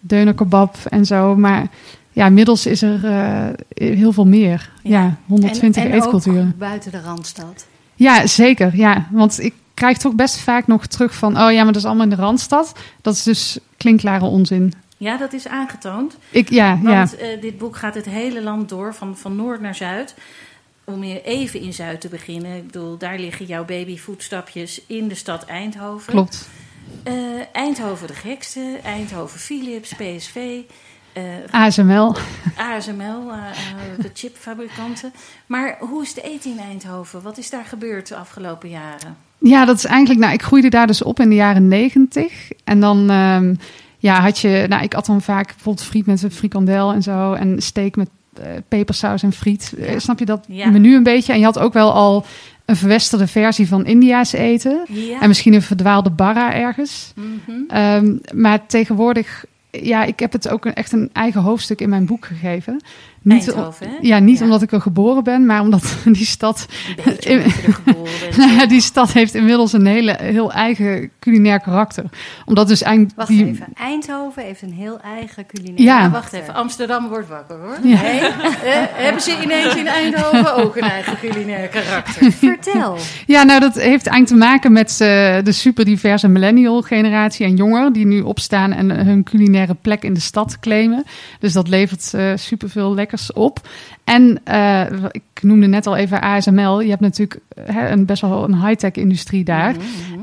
[0.00, 1.36] deuner kebab en zo.
[1.36, 1.66] Maar
[2.12, 4.70] ja, inmiddels is er eh, heel veel meer.
[4.82, 5.02] Ja.
[5.02, 6.46] Ja, 120 en, en eetculturen.
[6.52, 7.66] ook buiten de Randstad.
[7.94, 8.76] Ja, zeker.
[8.76, 11.40] Ja, want ik krijg toch best vaak nog terug van...
[11.40, 12.72] oh ja, maar dat is allemaal in de Randstad.
[13.02, 14.72] Dat is dus klinkklare onzin.
[14.96, 16.16] Ja, dat is aangetoond.
[16.30, 16.96] Ik, ja, ja.
[16.96, 20.14] Want eh, dit boek gaat het hele land door, van, van noord naar zuid.
[20.84, 22.56] Om je even in Zuid te beginnen.
[22.56, 26.12] Ik bedoel, daar liggen jouw babyvoetstapjes in de stad Eindhoven.
[26.12, 26.48] klopt.
[27.02, 27.14] Eh,
[27.52, 30.60] Eindhoven de gekste, Eindhoven Philips, PSV.
[31.12, 32.14] Eh, ASML.
[32.56, 35.12] ASML, eh, eh, de chipfabrikanten.
[35.46, 37.22] Maar hoe is de eten in Eindhoven?
[37.22, 39.16] Wat is daar gebeurd de afgelopen jaren?
[39.38, 42.50] Ja, dat is eigenlijk, nou, ik groeide daar dus op in de jaren negentig.
[42.64, 43.54] En dan ehm,
[43.98, 47.32] ja, had je, nou, ik at dan vaak bijvoorbeeld friet met een frikandel en zo.
[47.32, 48.08] En steak met
[48.68, 49.74] pepersaus en friet.
[49.96, 50.70] Snap je dat Ja.
[50.70, 51.32] menu een beetje?
[51.32, 52.24] En je had ook wel al
[52.64, 54.84] een verwesterde versie van India's eten.
[54.88, 55.20] Ja.
[55.20, 57.12] En misschien een verdwaalde barra ergens.
[57.14, 57.58] Mhm.
[57.68, 62.24] Ehm, maar tegenwoordig, ja, ik heb het ook echt een eigen hoofdstuk in mijn boek
[62.24, 62.80] gegeven.
[63.22, 64.44] Niet, om- ja, niet Ja.
[64.44, 66.66] omdat ik er geboren ben, maar omdat die stad
[67.20, 68.36] er geboren bent.
[68.36, 72.04] nou ja, die stad heeft inmiddels een hele, heel eigen culinair karakter.
[72.44, 73.66] Omdat dus eigenlijk Wacht die, even.
[73.74, 75.80] Eindhoven heeft een heel eigen culinair.
[75.82, 76.00] Ja.
[76.02, 76.54] Ja, wacht even.
[76.54, 77.78] Amsterdam wordt wakker hoor.
[77.82, 78.02] Ja.
[78.02, 78.30] Nee, eh,
[78.92, 82.32] hebben ze ineens in Eindhoven ook een eigen culinair karakter?
[82.48, 82.96] Vertel.
[83.26, 84.96] Ja, nou dat heeft eigenlijk te maken met eh,
[85.44, 90.14] de super diverse millennial generatie en jongeren die nu opstaan en hun culinaire plek in
[90.14, 91.04] de stad claimen.
[91.40, 93.68] Dus dat levert eh superveel lekkers op.
[94.04, 96.80] En eh, ik noemde net al even ASML.
[96.80, 99.74] Je hebt natuurlijk eh, hè, een best wel een high-tech industrie daar.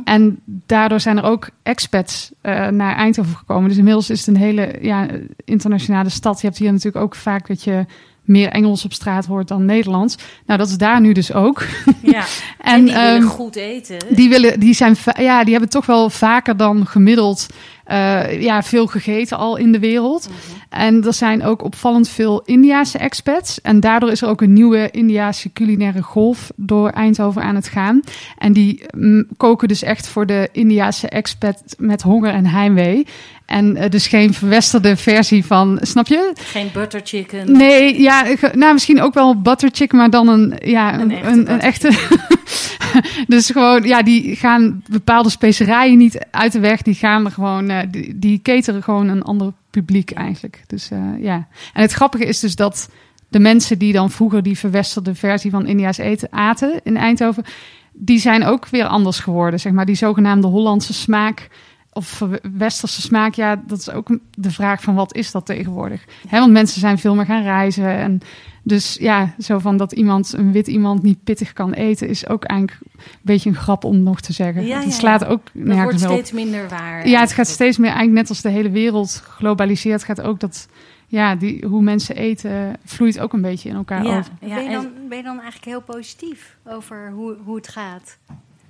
[0.04, 3.70] En daardoor zijn er ook expats eh, naar Eindhoven gekomen.
[3.70, 5.08] Dus inmiddels is het een hele ja,
[5.46, 6.42] internationale stad.
[6.42, 7.86] Je hebt hier natuurlijk ook vaak dat je
[8.24, 10.18] meer Engels op straat hoort dan Nederlands.
[10.46, 11.64] Nou, dat is daar nu dus ook.
[12.02, 12.24] Ja,
[12.62, 13.98] en, die willen ehm, goed eten.
[14.10, 17.48] die, willen, die, zijn, ja, die hebben toch wel vaker dan gemiddeld
[17.88, 20.30] eh, ja, veel gegeten al in de wereld.
[20.70, 23.62] En er zijn ook opvallend veel Indiaanse expats.
[23.62, 28.02] En daardoor is er ook een nieuwe Indiaanse culinaire golf door Eindhoven aan het gaan.
[28.38, 33.06] En die mm, koken dus echt voor de Indiaanse expat met honger en heimwee.
[33.46, 36.32] En eh, dus geen verwesterde versie van, snap je?
[36.34, 37.52] Geen butter chicken.
[37.52, 41.90] Nee, ja, nou misschien ook wel butter chicken, maar dan een, ja, Een een, echte.
[43.28, 46.82] dus gewoon, ja, die gaan bepaalde specerijen niet uit de weg.
[46.82, 50.64] Die gaan er gewoon, eh, die, die cateren gewoon een ander publiek eigenlijk.
[50.68, 51.48] Dus eh, ja.
[51.74, 52.90] En het grappige is dus dat
[53.30, 57.44] de mensen die dan vroeger die verwesterde versie van India's eten aten in Eindhoven,
[57.94, 59.60] die zijn ook weer anders geworden.
[59.60, 61.50] Zeg maar die zogenaamde Hollandse smaak
[61.98, 62.24] of
[62.58, 66.06] westerse smaak, ja, dat is ook de vraag van wat is dat tegenwoordig?
[66.28, 67.90] Hè, want mensen zijn veel meer gaan reizen.
[67.90, 68.20] En
[68.64, 72.44] dus ja, zo van dat iemand, een wit iemand niet pittig kan eten, is ook
[72.44, 74.66] eigenlijk een beetje een grap om nog te zeggen.
[74.66, 75.28] Ja, het ja, slaat ja.
[75.28, 76.12] ook wordt nergens op.
[76.12, 77.08] steeds minder waar.
[77.08, 80.68] Ja, het gaat steeds meer, eigenlijk net als de hele wereld globaliseert, gaat ook dat,
[81.08, 84.32] ja, die, hoe mensen eten, vloeit ook een beetje in elkaar Ja, over.
[84.42, 87.68] ja, ben, je en- dan, ben je dan eigenlijk heel positief over hoe, hoe het
[87.68, 88.18] gaat?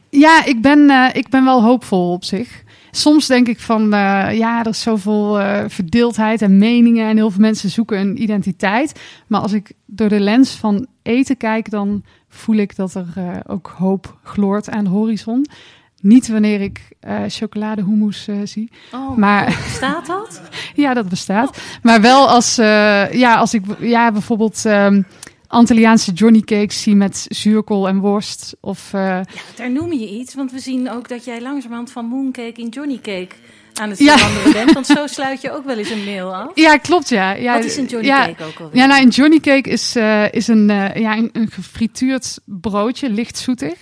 [0.10, 2.64] Ja, ik ben, eh, ik ben wel hoopvol op zich.
[2.92, 7.32] Soms denk ik van, eh, ja, er is zoveel eh, verdeeldheid en meningen en heel
[7.32, 9.00] veel mensen zoeken een identiteit.
[9.28, 13.74] Maar als ik door de lens van eten kijk, dan voel ik dat er ook
[13.78, 15.46] hoop gloort aan de horizon.
[16.02, 16.82] Niet wanneer ik
[17.28, 18.72] chocoladehummus eh, zie.
[18.94, 20.42] Oh, Maar- Staat dat?
[20.76, 21.62] Ja, dat bestaat.
[21.82, 22.56] Maar wel als,
[23.12, 25.02] ja, als ik ja, bijvoorbeeld ehm
[25.48, 28.56] Antilliaanse Johnny cakes zie met zuurkool en worst.
[28.60, 29.24] Of eh, Ja,
[29.56, 32.96] daar noem je iets, want we zien ook dat jij langzamerhand van mooncake in Johnny
[33.02, 33.28] cake
[33.74, 34.18] aan het Ja.
[34.18, 34.72] veranderen bent.
[34.74, 36.52] Want zo sluit je ook wel eens een mail af.
[36.56, 37.32] ja, klopt ja.
[37.34, 38.76] ja Wat is een Johnny ja, cake ook alweer?
[38.78, 43.10] Ja, nou, een Johnny cake is, eh, is een, eh, ja, een, een gefrituurd broodje,
[43.10, 43.74] licht zoetig.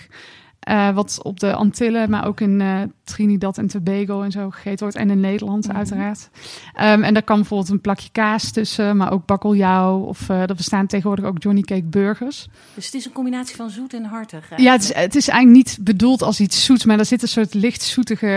[0.66, 4.80] Eh, wat op de Antillen, maar ook in eh, Trinidad en Tobago en zo gegeten
[4.80, 4.96] wordt.
[4.96, 5.76] En in Nederland Mhm.
[5.78, 6.30] uiteraard.
[6.74, 10.00] Ehm, en daar kan bijvoorbeeld een plakje kaas tussen, maar ook bakkeljauw.
[10.00, 12.48] Of eh, er bestaan tegenwoordig ook Johnny cake burgers.
[12.74, 14.50] Dus het is een combinatie van zoet en hartig.
[14.58, 17.28] Ja, het is, het is eigenlijk niet bedoeld als iets zoets, maar er zit een
[17.28, 18.28] soort licht zoetige,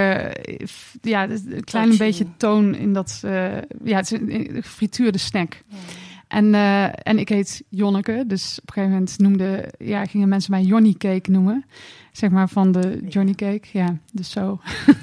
[1.03, 1.99] ja, een klein Touchy.
[1.99, 3.19] beetje toon in dat,
[3.85, 5.63] ja, het is een, een gefrituurde snack.
[6.29, 6.55] En,
[7.03, 10.95] en ik heet Jonneke, dus op een gegeven moment noemde, ja, gingen mensen mij Johnny
[10.99, 11.65] Cake noemen.
[12.19, 14.61] Zeg maar van de Johnny Cake, ja, dus zo.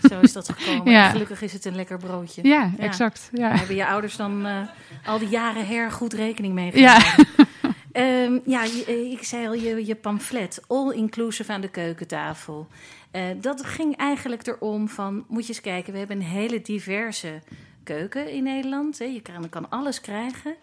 [0.10, 0.92] Zo is dat gekomen.
[0.94, 1.06] Ja.
[1.06, 2.44] En gelukkig is het een lekker broodje.
[2.48, 2.84] Ja, Ja.
[2.84, 3.30] exact.
[3.32, 3.58] Daar Ja.
[3.58, 4.62] hebben je ouders dan eh,
[5.06, 7.00] al die jaren her goed rekening mee Ja.
[7.00, 7.26] gehouden.
[7.92, 12.68] Ehm, ja, je- eh, ik zei al, je, je pamflet, all inclusive aan de keukentafel.
[13.12, 17.42] Eh, dat ging eigenlijk erom van, moet je eens kijken, we hebben een hele diverse
[17.84, 19.00] keuken in Nederland.
[19.00, 19.06] Hè.
[19.06, 20.56] Je kan, kan alles krijgen,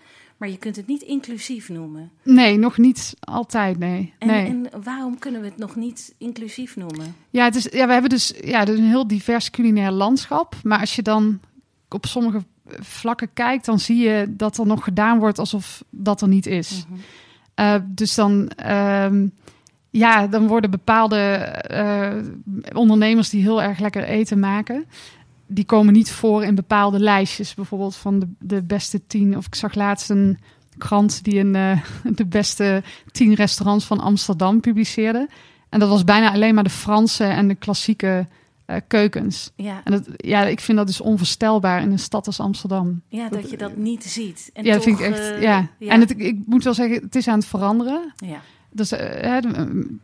[0.43, 2.11] maar je kunt het niet inclusief noemen.
[2.23, 4.15] Nee, nog niet altijd, nee.
[4.19, 4.47] En, nee.
[4.47, 7.15] en waarom kunnen we het nog niet inclusief noemen?
[7.31, 10.55] Ja, het is, ja, we hebben dus, ja, dus een heel divers culinair landschap.
[10.63, 11.41] Maar als je dan
[11.89, 12.45] op sommige
[12.81, 16.85] vlakken kijkt, dan zie je dat er nog gedaan wordt alsof dat er niet is.
[17.55, 19.27] Eh, dus dan, ehm,
[19.91, 22.17] ja, dan worden bepaalde eh,
[22.73, 24.87] ondernemers die heel erg lekker eten maken,
[25.47, 27.55] die komen niet voor in bepaalde lijstjes.
[27.55, 29.37] Bijvoorbeeld van de, de beste tien.
[29.37, 30.39] Of ik zag laatst een
[30.79, 31.81] krant die een, eh,
[32.21, 35.29] de beste tien restaurants van Amsterdam publiceerde.
[35.69, 38.27] En dat was bijna alleen maar de Franse en de klassieke
[38.65, 39.51] eh, keukens.
[39.57, 43.03] Ja, En dat, ja, ik vind dat dus onvoorstelbaar in een stad als Amsterdam.
[43.09, 44.51] ja, dat je dat niet ziet.
[44.53, 45.19] En ja, dat vind ik echt.
[45.31, 45.69] eh, ja.
[45.79, 48.13] En het, ik moet wel zeggen, het is aan het veranderen.
[48.17, 48.41] ja.
[48.75, 49.39] Dus hè,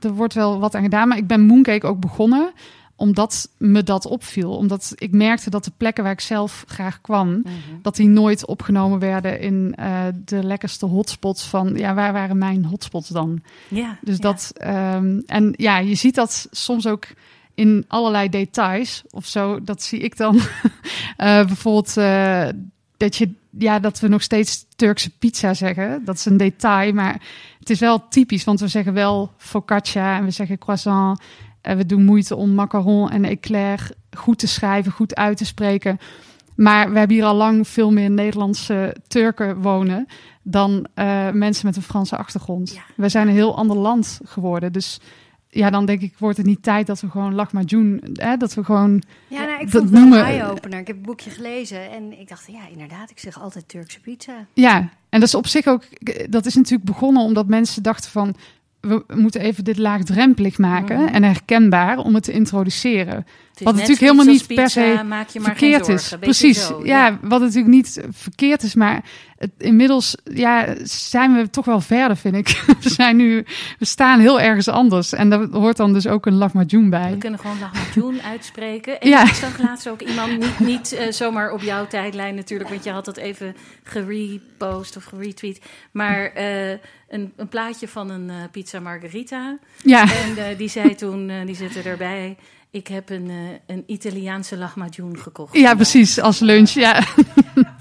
[0.01, 1.09] er wordt wel wat aan gedaan.
[1.09, 2.51] Maar ik ben Mooncake ook begonnen
[3.00, 4.56] omdat me dat opviel.
[4.56, 7.52] Omdat ik merkte dat de plekken waar ik zelf graag kwam, Mhm.
[7.82, 12.64] dat die nooit opgenomen werden in eh, de lekkerste hotspots van, ja, waar waren mijn
[12.64, 13.40] hotspots dan?
[13.68, 14.22] ja, Dus ja.
[14.22, 17.06] dat, ehm, en ja, je ziet dat soms ook
[17.54, 19.62] in allerlei details of zo.
[19.62, 20.40] Dat zie ik dan
[21.16, 22.48] Eh, bijvoorbeeld eh,
[22.96, 26.04] dat je, ja, dat we nog steeds Turkse pizza zeggen.
[26.04, 27.20] Dat is een detail, maar
[27.58, 31.20] het is wel typisch, want we zeggen wel focaccia en we zeggen croissant.
[31.61, 35.99] En we doen moeite om macaron en éclair goed te schrijven, goed uit te spreken.
[36.57, 40.07] Maar we hebben hier al lang veel meer Nederlandse Turken wonen
[40.42, 42.73] dan eh, mensen met een Franse achtergrond.
[42.75, 42.83] Ja.
[42.97, 44.73] We zijn een heel ander land geworden.
[44.73, 45.01] Dus
[45.49, 48.64] ja, dan denk ik, wordt het niet tijd dat we gewoon lahmacun, hè, dat we
[48.64, 49.03] gewoon...
[49.29, 50.79] Ja, nou, ik vond het een eye-opener.
[50.79, 54.47] Ik heb het boekje gelezen en ik dacht, ja, inderdaad, ik zeg altijd Turkse pizza.
[54.53, 55.85] Ja, en dat is op zich ook,
[56.31, 58.35] dat is natuurlijk begonnen omdat mensen dachten van,
[58.81, 61.14] we moeten even dit laagdrempelig maken Mhm.
[61.14, 63.27] en herkenbaar om het te introduceren.
[63.64, 66.12] Wat natuurlijk helemaal niet per se maak je maar verkeerd is.
[66.21, 66.66] Precies.
[66.66, 69.05] zo, ja, wat natuurlijk niet verkeerd is, maar
[69.38, 72.62] het, inmiddels ja, zijn we toch wel verder, vind ik.
[72.83, 73.47] We zijn nu,
[73.79, 77.11] we staan heel ergens anders en daar hoort dan dus ook een lahmacun bij.
[77.11, 79.01] We kunnen gewoon lahmacun uitspreken.
[79.01, 79.23] En Ja.
[79.23, 82.90] ik zag laatst ook iemand, niet, niet eh, zomaar op jouw tijdlijn natuurlijk, want je
[82.90, 85.61] had dat even gerepost of geretweet.
[85.90, 86.71] Maar eh,
[87.09, 89.59] een, een plaatje van een eh, pizza margherita.
[89.83, 92.37] Ja, En die zei toen, die zette erbij,
[92.70, 93.37] ik heb een, eh,
[93.76, 95.57] een Italiaanse lahmacun gekocht.
[95.57, 97.02] ja, precies, als lunch, ja.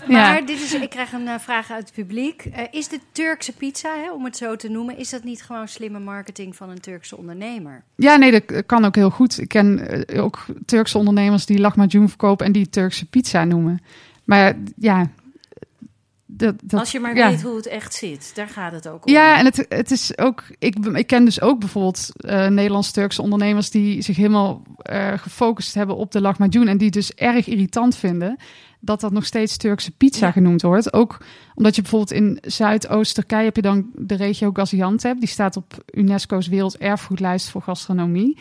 [0.07, 0.41] Maar ja.
[0.41, 2.45] dit is, ik krijg een eh, vraag uit het publiek.
[2.45, 5.67] Eh, is de Turkse pizza, hè, om het zo te noemen, is dat niet gewoon
[5.67, 7.83] slimme marketing van een Turkse ondernemer?
[7.95, 9.39] Ja, nee, dat kan ook heel goed.
[9.39, 13.81] Ik ken ook Turkse ondernemers die lahmacun verkopen en die Turkse pizza noemen.
[14.23, 15.09] Maar ja,
[16.37, 17.29] dat, dat, Als je maar ja.
[17.29, 19.11] weet hoe het echt zit, daar gaat het ook om.
[19.11, 20.43] Ja, en het, het is ook.
[20.59, 25.95] Ik, ik ken dus ook bijvoorbeeld eh Nederlands-Turkse ondernemers die zich helemaal eh, gefocust hebben
[25.95, 28.37] op de lahmacun en die dus erg irritant vinden
[28.79, 30.31] dat dat nog steeds Turkse pizza Ja.
[30.31, 30.93] genoemd wordt.
[30.93, 31.17] Ook
[31.57, 35.19] omdat je bijvoorbeeld in Zuidoost-Turkije heb je dan de regio Gaziantep.
[35.19, 38.37] Die staat op UNESCO's werelderfgoedlijst voor gastronomie.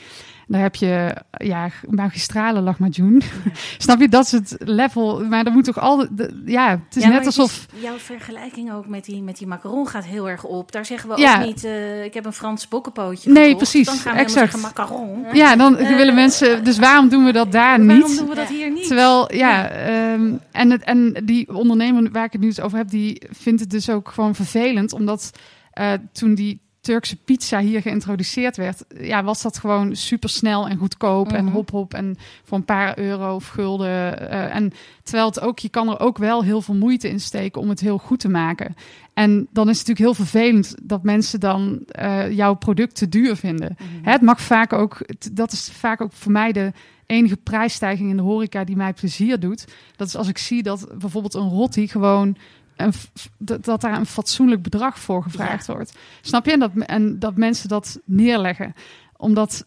[0.48, 3.22] Daar heb je ja, magistrale lahmacun.
[3.78, 4.08] Snap je?
[4.08, 5.24] Dat is het level.
[5.24, 6.06] Maar dan moet toch al...
[6.10, 7.66] de- ja, het is Ja, net alsof...
[7.74, 10.72] is- jouw vergelijking ook met die, met die macaron gaat heel erg op.
[10.72, 11.38] Daar zeggen we Ja.
[11.40, 13.56] ook niet, eh, ik heb een Frans bokkenpootje Nee, gekocht.
[13.70, 14.50] precies, Dan gaan we exact.
[14.52, 15.24] zeggen macaron.
[15.32, 16.64] Ja, dan Eh, willen mensen...
[16.64, 18.18] Dus waarom doen we dat daar Waarom niet?
[18.18, 18.86] doen we dat hier niet?
[18.86, 22.88] Terwijl, ja, ehm, en, het, en die ondernemer waar ik het nu eens over heb,
[22.90, 25.30] die vindt het dus ook gewoon vervelend, omdat
[25.72, 30.76] eh, toen die Turkse pizza hier geïntroduceerd werd, ja, was dat gewoon super snel en
[30.76, 31.52] goedkoop en Mhm.
[31.52, 34.30] hop hop en voor een paar euro of gulden.
[34.30, 37.60] eh, en terwijl het ook, je kan er ook wel heel veel moeite in steken
[37.60, 38.74] om het heel goed te maken.
[39.14, 43.36] En dan is het natuurlijk heel vervelend dat mensen dan eh, jouw product te duur
[43.36, 43.76] vinden.
[43.78, 44.04] Mhm.
[44.04, 44.98] Hè, Het mag vaak ook,
[45.32, 46.72] dat is vaak ook voor mij de
[47.06, 49.64] enige prijsstijging in de horeca die mij plezier doet.
[49.96, 52.36] Dat is als ik zie dat bijvoorbeeld een rotti gewoon
[52.76, 52.92] een,
[53.38, 55.92] dat, daar een fatsoenlijk bedrag voor gevraagd wordt.
[56.20, 56.52] Snap je?
[56.52, 58.74] En dat, en dat mensen dat neerleggen.
[59.16, 59.66] Omdat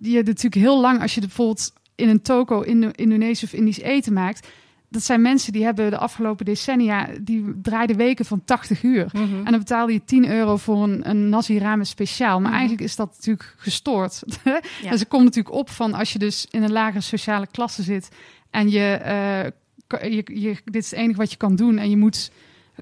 [0.00, 4.12] je natuurlijk heel lang, als je bijvoorbeeld in een toko in Indonesisch of Indisch eten
[4.12, 4.48] maakt,
[4.88, 9.06] dat zijn mensen die hebben de afgelopen decennia, die draaiden weken van 80 uur.
[9.12, 9.34] Mhm.
[9.36, 12.38] En dan betaal je 10 euro voor een, een nasi ramen speciaal.
[12.40, 12.58] Maar Mhm.
[12.58, 14.22] eigenlijk is dat natuurlijk gestoord.
[14.44, 14.90] Ja.
[14.90, 18.08] En ze komt natuurlijk op van als je dus in een lagere sociale klasse zit
[18.50, 19.50] en je, ka-
[19.88, 22.30] je, je, dit is het enige wat je kan doen en je moet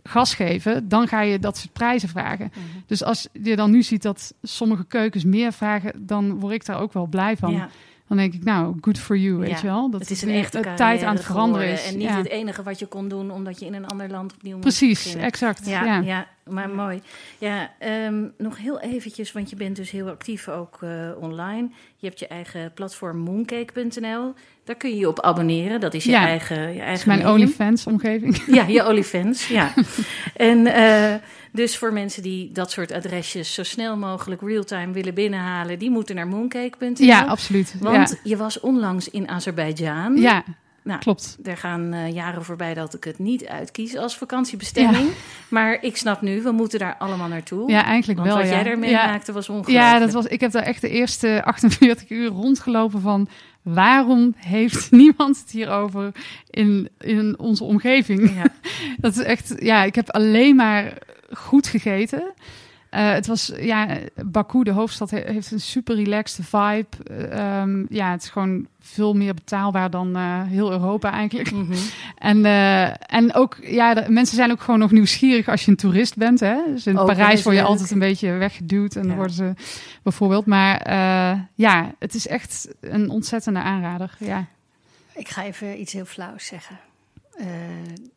[0.02, 2.50] gas geven, dan ga je dat soort prijzen vragen.
[2.54, 2.60] Mhm.
[2.86, 6.80] Dus als je dan nu ziet dat sommige keukens meer vragen, dan word ik daar
[6.80, 7.52] ook wel blij van.
[7.52, 7.68] Ja,
[8.08, 9.90] Dan denk ik, nou, good for you, weet Ja, je wel.
[9.90, 11.92] Dat het is een echte tijd aan het veranderen geworden is.
[11.92, 12.16] En niet Ja.
[12.16, 15.14] het enige wat je kon doen omdat je in een ander land opnieuw moest Precies,
[15.14, 15.66] exact.
[15.66, 16.26] Ja.
[16.50, 17.02] Maar mooi.
[17.38, 21.68] Ja, ehm, nog heel eventjes, want je bent dus heel actief ook eh, online.
[21.96, 24.34] Je hebt je eigen platform mooncake.nl.
[24.64, 25.80] Daar kun je je op abonneren.
[25.80, 26.26] Dat is je Ja.
[26.26, 27.26] eigen, je eigen Dat is mijn.
[27.28, 28.42] OnlyFans-omgeving.
[28.58, 29.72] Ja, je OnlyFans, ja.
[30.36, 31.14] en eh,
[31.52, 35.78] dus voor mensen die dat soort adresjes zo snel mogelijk real-time willen binnenhalen...
[35.78, 37.06] die moeten naar mooncake.nl.
[37.06, 37.74] Ja, absoluut.
[37.80, 40.16] Want je was onlangs in Azerbeidzjan.
[40.16, 40.44] ja, ja
[40.84, 41.38] Nou, klopt.
[41.42, 45.10] er gaan eh, jaren voorbij dat ik het niet uitkies als vakantiebestemming.
[45.48, 47.70] Maar ik snap nu, we moeten daar allemaal naartoe.
[47.70, 48.40] Ja, eigenlijk Want wel.
[48.40, 48.54] wat ja.
[48.54, 49.06] jij daarmee ja.
[49.06, 49.78] maakte was ongelooflijk.
[49.78, 53.28] Ja, dat was, ik heb daar echt de eerste 48 uur rondgelopen van...
[53.62, 56.12] waarom heeft niemand het hierover
[56.50, 58.34] in, in onze omgeving?
[58.34, 58.46] Ja.
[59.00, 59.54] Dat is echt...
[59.56, 60.98] Ja, ik heb alleen maar
[61.32, 62.32] goed gegeten.
[62.92, 63.88] Eh, het was, ja,
[64.24, 66.86] Baku, de hoofdstad, he- heeft een super relaxed vibe.
[67.06, 71.50] Eh, ehm, ja, het is gewoon veel meer betaalbaar dan eh, heel Europa eigenlijk.
[71.50, 71.72] Mhm.
[72.18, 75.76] En, eh, en ook, ja, de, mensen zijn ook gewoon nog nieuwsgierig als je een
[75.76, 76.40] toerist bent.
[76.40, 76.56] Hè?
[76.66, 77.70] Dus in Parijs word je leuk.
[77.70, 78.96] altijd een beetje weggeduwd.
[78.96, 79.14] En Ja.
[79.14, 79.52] worden ze
[80.02, 80.46] bijvoorbeeld.
[80.46, 84.14] Maar eh, ja, het is echt een ontzettende aanrader.
[84.18, 84.44] Ja.
[85.14, 86.78] Ik ga even iets heel flauws zeggen.
[87.32, 87.46] Eh,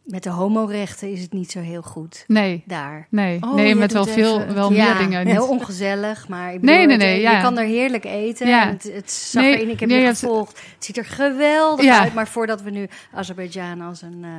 [0.04, 3.08] met de homorechten is het niet zo heel goed Nee, daar.
[3.10, 5.28] nee, Oh, nee je met wel veel, even- wel ja, meer dingen.
[5.28, 7.42] heel ongezellig, maar ik bedoel, Nee, nee, het- nee, je ja.
[7.42, 8.48] kan er heerlijk eten.
[8.48, 8.62] Ja.
[8.68, 10.62] En het, het zag Nee, ik heb nee, je je gevolgd.
[10.76, 12.00] Het ziet er geweldig Ja.
[12.02, 14.30] uit, maar voordat we nu Azerbeidzjan als een eh,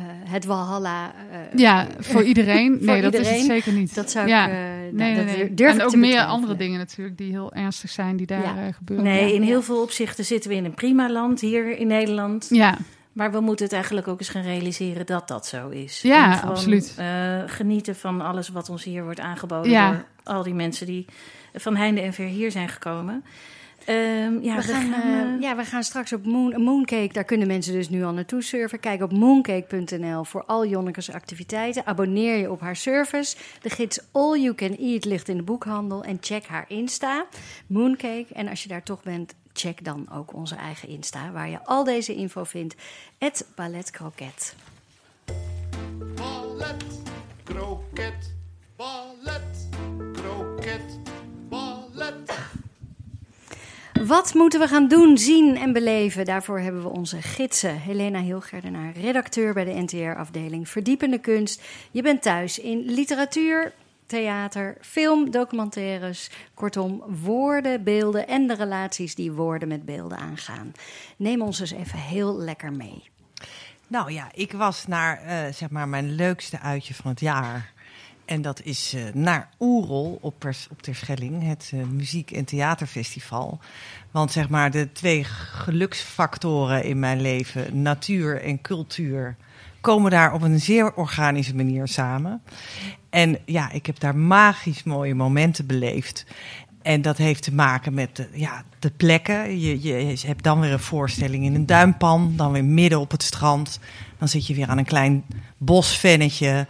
[0.24, 1.12] het Walhalla...
[1.56, 2.78] Ja, voor iedereen.
[2.80, 3.94] Nee, dat is het zeker niet.
[3.94, 4.46] Dat zou ja.
[4.46, 4.52] ik...
[4.52, 5.54] Nee, nou, nee, dat nee.
[5.54, 8.72] durf en ook meer andere dingen natuurlijk die heel ernstig zijn die daar Ja.
[8.72, 9.04] gebeuren.
[9.06, 12.46] Nee, in heel veel opzichten zitten we in een prima land hier in Nederland.
[12.50, 12.76] Ja,
[13.14, 16.02] Maar we moeten het eigenlijk ook eens gaan realiseren dat dat zo is.
[16.02, 16.94] Ja, En gewoon, absoluut.
[16.96, 19.90] eh, genieten van alles wat ons hier wordt aangeboden Ja.
[19.90, 21.04] door al die mensen die
[21.54, 23.24] van heinde en ver hier zijn gekomen.
[23.84, 27.12] Ehm, ja, we, gaan, gaan, eh, ja, we gaan straks op Moon, Mooncake.
[27.12, 28.80] Daar kunnen mensen dus nu al naartoe surfen.
[28.80, 31.86] Kijk op mooncake.nl voor al Jonneke's activiteiten.
[31.86, 33.36] Abonneer je op haar service.
[33.62, 36.04] De gids All You Can Eat ligt in de boekhandel.
[36.04, 37.26] En check haar Insta,
[37.66, 38.26] Mooncake.
[38.32, 41.32] En als je daar toch bent, check dan ook onze eigen Insta...
[41.32, 42.74] waar je al deze info vindt.
[43.18, 44.54] Het Ballet Croquet.
[46.14, 46.84] Ballet,
[47.44, 48.34] kroket,
[48.76, 49.68] ballet,
[50.12, 50.98] kroket,
[51.48, 52.32] ballet.
[54.06, 56.24] Wat moeten we gaan doen, zien en beleven?
[56.24, 57.80] Daarvoor hebben we onze gidsen.
[57.80, 61.62] Helena Hilgerdenaar, redacteur bij de NTR-afdeling Verdiepende Kunst.
[61.90, 63.72] Je bent thuis in literatuur,
[64.14, 66.30] theater, film, documentaires.
[66.54, 70.72] Kortom, woorden, beelden en de relaties die woorden met beelden aangaan.
[71.16, 73.02] Neem ons dus even heel lekker mee.
[73.86, 77.72] Nou ja, ik was naar eh, zeg maar mijn leukste uitje van het jaar.
[78.24, 83.58] En dat is eh, naar Oerol op, Pers- op Terschelling, het eh, muziek- en theaterfestival.
[84.10, 89.36] Want zeg maar de twee geluksfactoren in mijn leven, natuur en cultuur,
[89.80, 92.42] komen daar op een zeer organische manier samen.
[93.14, 96.26] En ja, ik heb daar magisch mooie momenten beleefd.
[96.82, 99.60] En dat heeft te maken met de, ja, de plekken.
[99.60, 103.22] Je, je hebt dan weer een voorstelling in een duimpan, dan weer midden op het
[103.22, 103.80] strand.
[104.18, 105.24] Dan zit je weer aan een klein
[105.56, 106.66] bosvennetje.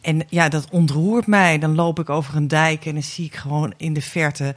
[0.00, 1.58] En ja, dat ontroert mij.
[1.58, 4.54] Dan loop ik over een dijk en dan zie ik gewoon in de verte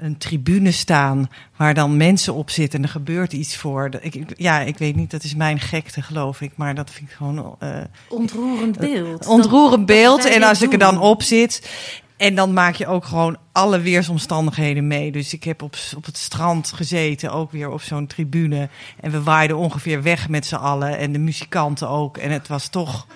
[0.00, 3.88] een tribune staan waar dan mensen op zitten en er gebeurt iets voor.
[4.00, 7.16] Ik, ja, ik weet niet, dat is mijn gekte, geloof ik, maar dat vind ik
[7.16, 9.26] gewoon eh, ontroerend beeld.
[9.26, 10.24] ontroerend beeld.
[10.24, 11.70] en als ik er dan op zit.
[12.16, 15.12] En dan maak je ook gewoon alle weersomstandigheden mee.
[15.12, 18.68] Dus ik heb op, op het strand gezeten, ook weer op zo'n tribune.
[19.00, 20.98] En we waaiden ongeveer weg met z'n allen.
[20.98, 22.16] En de muzikanten ook.
[22.16, 23.06] En het was toch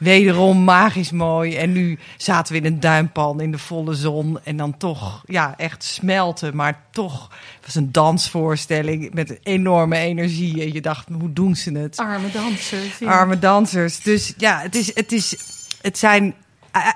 [0.00, 1.56] wederom magisch mooi.
[1.56, 4.38] En nu zaten we in een duimpan in de volle zon.
[4.44, 6.56] En dan toch, ja, echt smelten.
[6.56, 10.62] Maar toch het was een dansvoorstelling met enorme energie.
[10.62, 11.96] En je dacht, hoe doen ze het?
[11.96, 12.98] Arme dansers.
[12.98, 13.10] ja.
[13.10, 14.00] arme dansers.
[14.00, 15.36] Dus ja, het, is, het, is,
[15.82, 16.34] het zijn.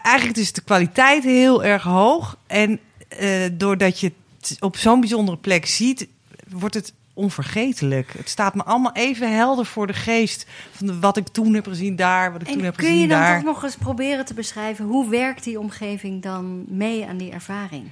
[0.02, 2.38] Eigenlijk is de kwaliteit heel erg hoog.
[2.46, 6.08] En eh, doordat je het op zo'n bijzondere plek ziet,
[6.48, 8.12] wordt het onvergetelijk.
[8.16, 10.46] Het staat me allemaal even helder voor de geest.
[10.70, 12.92] Van de- wat ik toen heb gezien daar, wat ik toen En heb kun je
[12.92, 13.34] gezien dan daar.
[13.36, 14.84] toch nog eens proberen te beschrijven...
[14.84, 17.84] hoe werkt die omgeving dan mee aan die ervaring?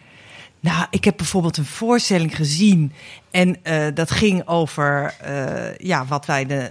[0.63, 2.93] Nou, ik heb bijvoorbeeld een voorstelling gezien.
[3.31, 6.71] En eh, dat ging over eh, ja, wat wij de,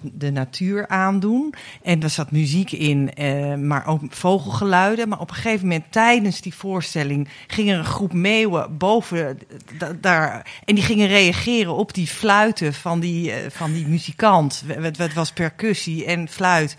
[0.00, 1.54] de, natuur aandoen.
[1.82, 5.08] En er zat muziek in, eh, maar ook vogelgeluiden.
[5.08, 9.38] Maar op een gegeven moment tijdens die voorstelling ging er een groep meeuwen boven
[9.78, 10.60] da- daar.
[10.64, 14.64] En die gingen reageren op die fluiten van die, van die muzikant.
[14.66, 16.76] Het, het was percussie en fluit.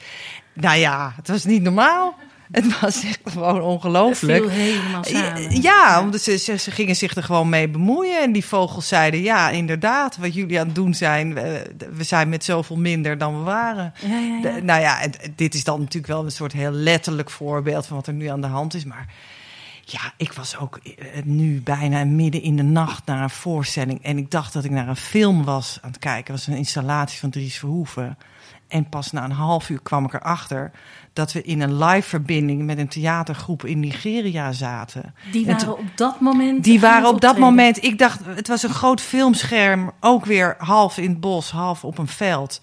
[0.53, 2.15] Nou ja, het was niet normaal.
[2.53, 4.43] Het was echt gewoon Het ongelooflijk.
[4.43, 5.61] viel helemaal samen.
[5.61, 8.21] Ja, omdat ze, ze, ze gingen zich er gewoon mee bemoeien.
[8.21, 11.33] En die vogels zeiden, ja, inderdaad, wat jullie aan het doen zijn...
[11.33, 13.93] we, we zijn met zoveel minder dan we waren.
[14.01, 14.41] Ja, ja, ja.
[14.41, 14.99] De- nou ja,
[15.35, 17.85] dit is dan natuurlijk wel een soort heel letterlijk voorbeeld...
[17.85, 18.85] van wat er nu aan de hand is.
[18.85, 19.07] Maar
[19.85, 24.03] ja, ik was ook eh, nu bijna midden in de nacht naar een voorstelling...
[24.03, 26.33] en ik dacht dat ik naar een film was aan het kijken.
[26.33, 28.17] Het was een installatie van Dries Verhoeven...
[28.73, 30.71] En pas na een half uur kwam ik erachter
[31.13, 35.13] dat we in een live verbinding met een theatergroep in Nigeria zaten.
[35.31, 36.63] Die En waren toen- op dat moment.
[36.63, 40.97] Die waren op dat moment, ik dacht, het was een groot filmscherm, ook weer half
[40.97, 42.61] in het bos, half op een veld.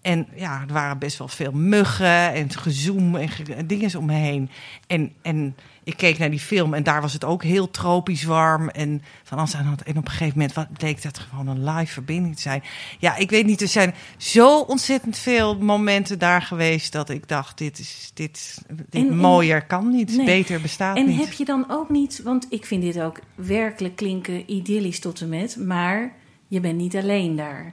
[0.00, 4.12] En ja, er waren best wel veel muggen en gezoem en ge- dingen om me
[4.14, 4.50] heen.
[4.86, 8.68] En, en ik keek naar die film en daar was het ook heel tropisch warm.
[8.68, 11.64] En van alles aan het- En op een gegeven moment wat, bleek dat gewoon een
[11.64, 12.62] live verbinding te zijn.
[12.98, 17.58] Ja, ik weet niet, er zijn zo ontzettend veel momenten daar geweest dat ik dacht,
[17.58, 20.26] dit is dit, dit En- en- mooier kan niet, Nee.
[20.26, 21.20] beter bestaat En niet.
[21.20, 25.28] heb je dan ook niet, want ik vind dit ook werkelijk klinken idyllisch tot en
[25.28, 26.12] met, maar
[26.48, 27.72] je bent niet alleen daar.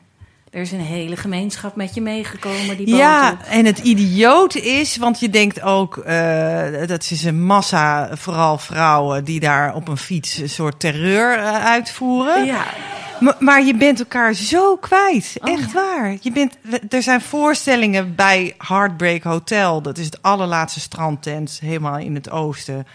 [0.51, 3.37] Er is een hele gemeenschap met je meegekomen die Ja, op.
[3.47, 9.23] en het idioot is, want je denkt ook, eh, dat is een massa, vooral vrouwen,
[9.23, 12.45] die daar op een fiets een soort terreur eh, uitvoeren.
[12.45, 12.65] Ja,
[13.19, 15.35] Maar, maar je bent elkaar zo kwijt.
[15.41, 16.17] Oh, Echt waar.
[16.21, 16.57] Je bent,
[16.89, 19.81] er zijn voorstellingen bij Heartbreak Hotel.
[19.81, 22.87] Dat is het allerlaatste strandtent, helemaal in het oosten.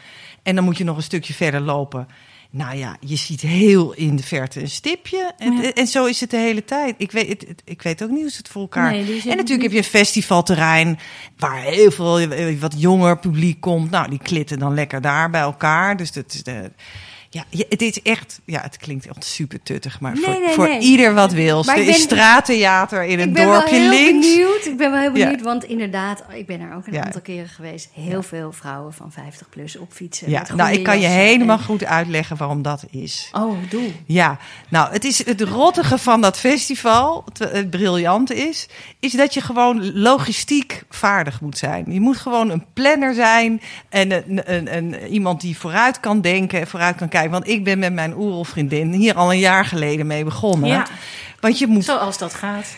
[0.42, 2.08] En dan moet je nog een stukje verder lopen.
[2.56, 5.32] Nou ja, je ziet heel in de verte een stipje.
[5.38, 5.72] En, Ja.
[5.72, 6.94] en zo is het de hele tijd.
[6.98, 8.90] Ik weet, het- ik weet ook niet hoe ze het voor elkaar...
[8.90, 10.98] Nee, en natuurlijk heb je een festivalterrein...
[11.38, 13.90] waar heel veel eh, wat jonger publiek komt.
[13.90, 15.96] Nou, die klitten dan lekker daar bij elkaar.
[15.96, 16.70] Dus dat is de...
[17.34, 18.40] Ja, het is echt...
[18.44, 20.00] Ja, het klinkt echt super tuttig.
[20.00, 20.78] Maar Nee, voor, nee, voor nee.
[20.80, 21.64] ieder wat wil.
[21.68, 24.26] Er is straattheater in een ik ben dorpje wel heel links.
[24.28, 24.66] benieuwd.
[24.66, 25.24] Ik ben wel heel Ja.
[25.24, 27.04] benieuwd, want inderdaad, ik ben er ook een Ja.
[27.04, 27.88] aantal keren geweest.
[27.92, 30.30] Heel veel vrouwen van 50 plus op fietsen.
[30.30, 33.28] Ja, nou, ik kan je helemaal en- goed uitleggen waarom dat is.
[33.32, 33.90] oh, doe.
[34.06, 38.68] Ja, nou, het is het rottige van dat festival, het, het briljante is,
[39.00, 41.84] is dat je gewoon logistiek vaardig moet zijn.
[41.88, 46.60] Je moet gewoon een planner zijn en een, een, een, iemand die vooruit kan denken
[46.60, 47.22] en vooruit kan kijken.
[47.30, 50.68] Want ik ben met mijn oerelvriendin hier al een jaar geleden mee begonnen.
[50.68, 50.86] Ja.
[51.40, 52.76] Want je moet Zoals dat gaat.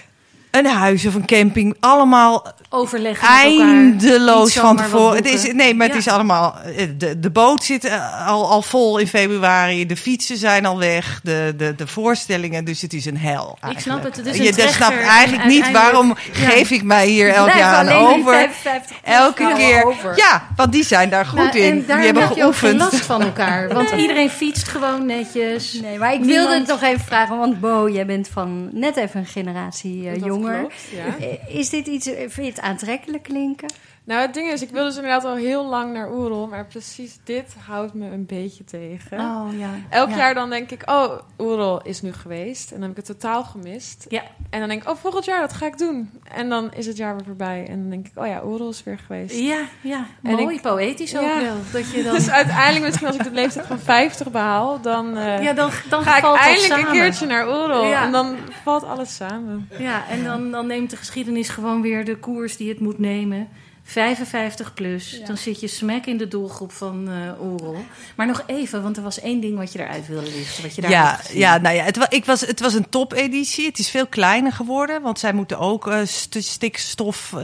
[0.64, 3.68] Een huis of een camping allemaal Overleggen met elkaar.
[3.68, 5.16] eindeloos van tevoren.
[5.16, 6.54] Het is, nee, maar het is allemaal.
[6.76, 9.86] eh, De, de boot zit eh, al, al vol in februari.
[9.86, 11.20] De fietsen zijn al weg.
[11.22, 12.64] De, de, de voorstellingen.
[12.64, 13.50] Dus het is een hel.
[13.52, 14.04] Ik snap eigenlijk.
[14.04, 16.48] het, het is een Je trechter snapt en eigenlijk niet waarom Ja.
[16.48, 18.32] geef ik mij hier elk Blijf jaar aan over.
[18.32, 19.84] 55 Elke keer.
[19.84, 20.16] over.
[20.16, 21.70] Ja, want die zijn daar goed Nou, in.
[21.70, 22.92] en daar die hebben heb je ook geen geoefend.
[22.92, 23.68] last van elkaar.
[23.74, 25.78] Want iedereen fietst gewoon netjes.
[25.82, 28.96] Nee, maar ik Niemand- wilde het nog even vragen, want Bo, jij bent van net
[28.96, 30.58] even een generatie Dat jonger.
[30.58, 31.18] klopt, ja.
[31.18, 33.68] Eh, Is dit iets, eh, vind je het aantrekkelijk klinken?
[34.06, 37.18] Nou, het ding is, ik wilde dus inderdaad al heel lang naar Oerol, maar precies
[37.24, 39.18] dit houdt me een beetje tegen.
[39.20, 39.70] Oh ja.
[39.90, 40.16] Elk Ja.
[40.16, 42.70] jaar dan denk ik, oh, Oerol is nu geweest.
[42.70, 44.06] En dan heb ik het totaal gemist.
[44.08, 44.22] Ja.
[44.50, 46.10] En dan denk ik, oh, volgend jaar, dat ga ik doen.
[46.34, 47.66] En dan is het jaar weer voorbij.
[47.68, 49.38] En dan denk ik, oh ja, Oerol is weer geweest.
[49.38, 50.06] Ja, ja.
[50.22, 51.40] En mooi, ik- poëtisch ook Ja.
[51.42, 51.56] wel.
[51.72, 55.42] Dat je dan, Dus uiteindelijk, misschien als ik de leeftijd van 50 behaal, dan, eh,
[55.42, 57.84] ja, dan, dan ga ik eindelijk een keertje naar Oerol.
[57.84, 58.04] Ja.
[58.04, 59.68] En dan valt alles samen.
[59.78, 63.48] Ja, en dan, dan neemt de geschiedenis gewoon weer de koers die het moet nemen.
[63.88, 67.76] 55 plus, dan zit je smack in de doelgroep van eh Oerol.
[68.16, 70.62] Maar nog even, want er was één ding wat je eruit wilde lichten.
[70.62, 73.66] Wat je daar Ja, ja, nou ja, het, wa- ik was, het was een topeditie.
[73.66, 77.42] Het is veel kleiner geworden, want zij moeten ook eh, st- stikstof eh,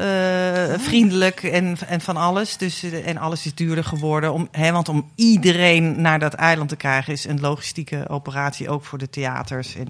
[0.78, 2.56] vriendelijk en, en van alles.
[2.56, 4.32] Dus, en alles is duurder geworden.
[4.32, 8.84] Om, hè, want om iedereen naar dat eiland te krijgen is een logistieke operatie, ook
[8.84, 9.74] voor de theaters.
[9.76, 9.88] En,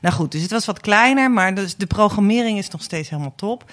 [0.00, 3.32] nou goed, dus het was wat kleiner, maar dus de programmering is nog steeds helemaal
[3.36, 3.64] top.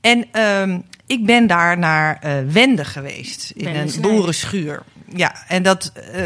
[0.00, 0.80] En ehm,
[1.12, 4.82] ik ben daar naar eh Wende geweest, in een boerenschuur.
[5.14, 6.24] Ja, en dat eh,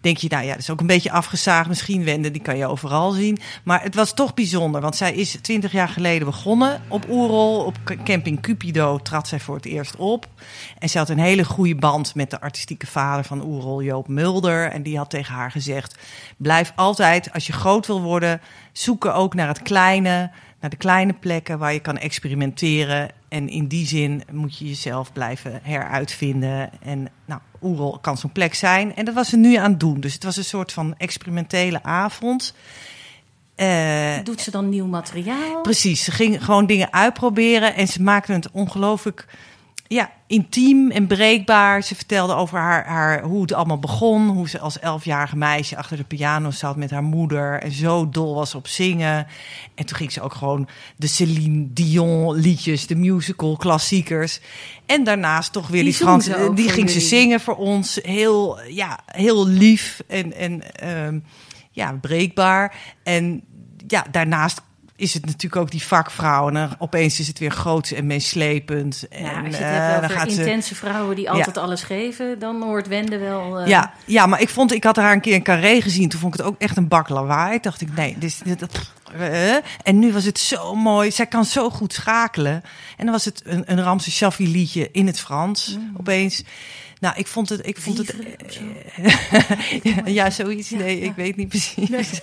[0.00, 1.68] denk je, nou ja, dat is ook een beetje afgezaagd.
[1.68, 3.38] Misschien Wende, die kan je overal zien.
[3.64, 7.64] Maar het was toch bijzonder, want zij is twintig jaar geleden begonnen op Oerol.
[7.64, 10.28] Op camping Cupido trad zij voor het eerst op.
[10.78, 14.70] En ze had een hele goede band met de artistieke vader van Oerol, Joop Mulder.
[14.70, 15.96] En die had tegen haar gezegd,
[16.36, 18.40] blijf altijd, als je groot wil worden,
[18.72, 20.30] zoeken ook naar het kleine
[20.60, 23.10] naar de kleine plekken waar je kan experimenteren.
[23.28, 26.70] En in die zin moet je jezelf blijven heruitvinden.
[26.82, 28.94] En nou, Oerol kan zo'n plek zijn.
[28.94, 30.00] En dat was ze nu aan het doen.
[30.00, 32.54] Dus het was een soort van experimentele avond.
[33.54, 35.60] Eh, Doet ze dan nieuw materiaal?
[35.60, 39.26] Precies, ze ging gewoon dingen uitproberen en ze maakte het ongelooflijk
[39.88, 41.82] ja, intiem en breekbaar.
[41.82, 44.28] Ze vertelde over haar, haar, hoe het allemaal begon.
[44.28, 47.62] Hoe ze als elfjarige meisje achter de piano zat met haar moeder.
[47.62, 49.26] En zo dol was op zingen.
[49.74, 54.40] En toen ging ze ook gewoon de Celine Dion liedjes, de musical klassiekers.
[54.86, 57.56] En daarnaast toch weer Die die, zong Frans, ze ook die ging ze zingen voor
[57.56, 57.98] ons.
[58.02, 61.18] Heel, ja, heel lief en, en ehm,
[61.70, 62.74] ja, breekbaar.
[63.02, 63.42] En
[63.86, 64.62] ja, daarnaast
[64.96, 66.48] is het natuurlijk ook die vakvrouw.
[66.48, 69.06] En dan opeens is het weer groot en meeslepend.
[69.10, 71.56] En, Ja, als je het eh, hebt dan over gaat ze- intense vrouwen die altijd
[71.58, 73.58] alles geven, dan hoort Wende wel...
[73.60, 76.08] eh, ja, ja, maar ik vond, ik had haar een keer in Carré gezien.
[76.08, 77.58] Toen vond ik het ook echt een bak lawaai.
[77.60, 78.42] Dacht ik, nee, dit,
[79.18, 79.54] eh.
[79.82, 81.10] En nu was het zo mooi.
[81.10, 82.62] Zij kan zo goed schakelen.
[82.96, 85.78] En dan was het een, een Ramse Shaffi liedje in het Frans.
[85.96, 86.42] Opeens.
[87.00, 87.66] Nou, ik vond het.
[87.66, 88.14] Ik vond het
[90.04, 90.70] ja, zoiets.
[90.70, 91.88] Nee, ik weet niet precies.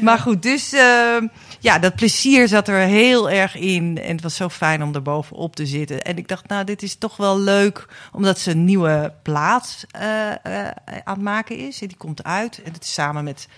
[0.00, 1.16] maar goed, dus eh,
[1.60, 3.98] ja, dat plezier zat er heel erg in.
[3.98, 6.02] En het was zo fijn om er bovenop te zitten.
[6.02, 10.30] En ik dacht, nou, dit is toch wel leuk, omdat ze een nieuwe plaat eh,
[10.30, 10.70] eh,
[11.04, 11.80] aan het maken is.
[11.80, 12.62] En die komt uit.
[12.62, 13.48] En het is samen met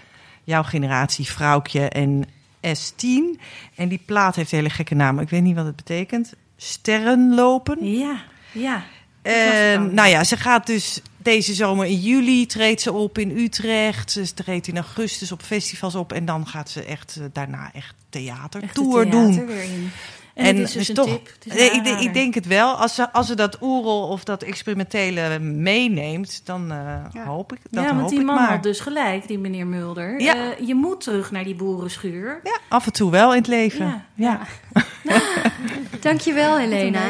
[0.45, 2.25] jouw generatie, Vrouwtje en
[2.67, 3.41] S10.
[3.75, 5.19] En die plaat heeft een hele gekke naam.
[5.19, 6.35] Ik weet niet wat het betekent.
[6.57, 7.87] Sterrenlopen.
[7.99, 8.23] Ja,
[8.53, 8.83] ja.
[9.23, 14.11] En, nou ja, ze gaat dus deze zomer in juli treedt ze op in Utrecht.
[14.11, 16.13] Ze treedt in augustus op festivals op.
[16.13, 19.47] En dan gaat ze echt eh, daarna echt theater Echt tour het theater doen.
[19.47, 19.91] weer in.
[20.35, 21.27] En, En het is dus een toch- tip.
[21.27, 22.75] Het is een Nee, ik, ik denk het wel.
[22.75, 27.83] Als ze, als ze dat oerel of dat experimentele meeneemt, dan eh, hoop ik dat
[27.85, 28.49] ja, want hoop die ik man maar.
[28.51, 30.21] had dus gelijk, die meneer Mulder.
[30.21, 30.35] Ja.
[30.35, 32.41] Eh, je moet terug naar die boerenschuur.
[32.45, 33.87] Ja, af en toe wel in het leven.
[33.87, 34.05] Ja.
[34.15, 34.41] Ja.
[36.01, 37.09] Dankjewel, Helena.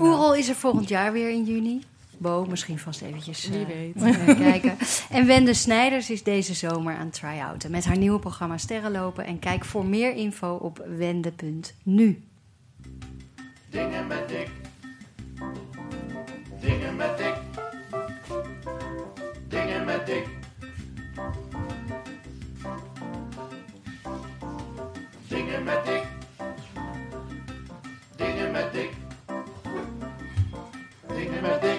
[0.00, 1.82] Oerol is er volgend jaar weer in juni.
[2.24, 4.36] Bo, misschien vast eventjes Wie eh, weet.
[4.50, 4.76] kijken.
[5.10, 9.26] En Wende Snijders is deze zomer aan het try-outen met haar nieuwe programma Sterrenlopen.
[9.26, 12.22] En kijk voor meer info op wende.nu.
[13.70, 14.50] Dingen met dik.
[16.60, 17.34] Dingen met dik.
[19.48, 20.26] Dingen met dik.
[25.28, 26.02] Dingen met dik.
[28.16, 28.90] Dingen met dik.
[31.06, 31.73] Dingen met dik.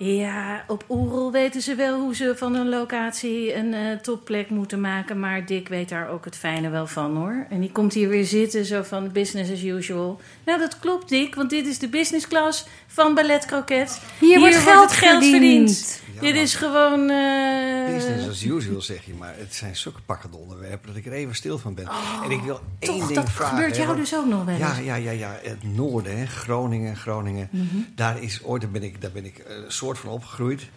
[0.00, 4.80] Ja, op Oerol weten ze wel hoe ze van hun locatie een eh, topplek moeten
[4.80, 5.20] maken.
[5.20, 7.46] Maar Dick weet daar ook het fijne wel van hoor.
[7.50, 10.20] En die komt hier weer zitten, zo van business as usual.
[10.44, 14.00] Nou, dat klopt Dick, want dit is de business class van Ballet Croquet.
[14.20, 15.70] Hier, wordt geld, het geld verdiend.
[15.70, 16.02] verdiend.
[16.20, 17.10] Dit is gewoon...
[17.10, 21.12] eh, Business as usual, zeg je, maar het zijn zulke pakkende onderwerpen dat ik er
[21.12, 21.88] even stil van ben.
[22.24, 23.56] en ik wil één Oh, toch, ding dat vragen.
[23.56, 24.76] gebeurt jou want- dus ook nog wel eens.
[24.76, 27.48] Ja, ja, ja, ja, het noorden, hè, Groningen, Groningen.
[27.52, 27.64] Mhm.
[27.94, 30.68] Daar is ooit, daar ben ik, daar ben ik eh, een soort van opgegroeid.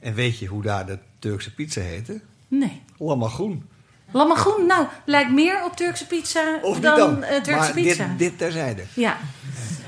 [0.00, 2.20] En weet je hoe daar de Turkse pizza heette?
[2.48, 2.82] Nee.
[2.98, 3.64] Lammagoen.
[4.12, 7.22] Lammagoen, nou, lijkt meer op Turkse pizza Of dan, dan?
[7.22, 8.04] eh, Turkse maar pizza.
[8.06, 8.82] Dit, dit terzijde.
[8.94, 9.16] Ja.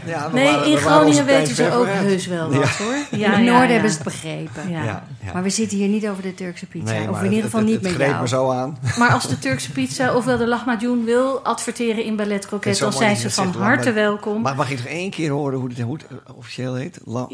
[0.06, 2.84] Ja, we Nee, waren- in Groningen weten ze ook heus wel wat Ja.
[2.84, 2.94] hoor.
[3.10, 3.72] In Ja, het ja, noorden ja.
[3.72, 4.70] hebben ze het begrepen.
[4.70, 4.84] Ja.
[4.84, 5.32] Ja, ja.
[5.32, 6.92] Maar we zitten hier niet over de Turkse pizza.
[6.92, 8.20] Nee, of in ieder het- geval het- niet het met jou.
[8.20, 8.78] me zo aan.
[8.98, 12.92] Maar als de Turkse pizza ofwel de lahmacun wil adverteren in Ballet Het Croquet, dan
[12.92, 14.42] zijn ze je van harte welkom.
[14.42, 16.06] Maar mag ik nog één keer horen hoe het, hoe het
[16.36, 16.98] officieel heet?
[17.04, 17.28] La,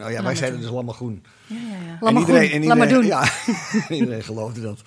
[0.00, 1.24] I- oh, ja, wij zeiden dus Lammagoen.
[1.46, 2.08] ja, ja, ja.
[2.08, 2.62] En iedereen, en.
[3.06, 3.28] Ja,
[3.88, 4.80] iedereen geloofde dat.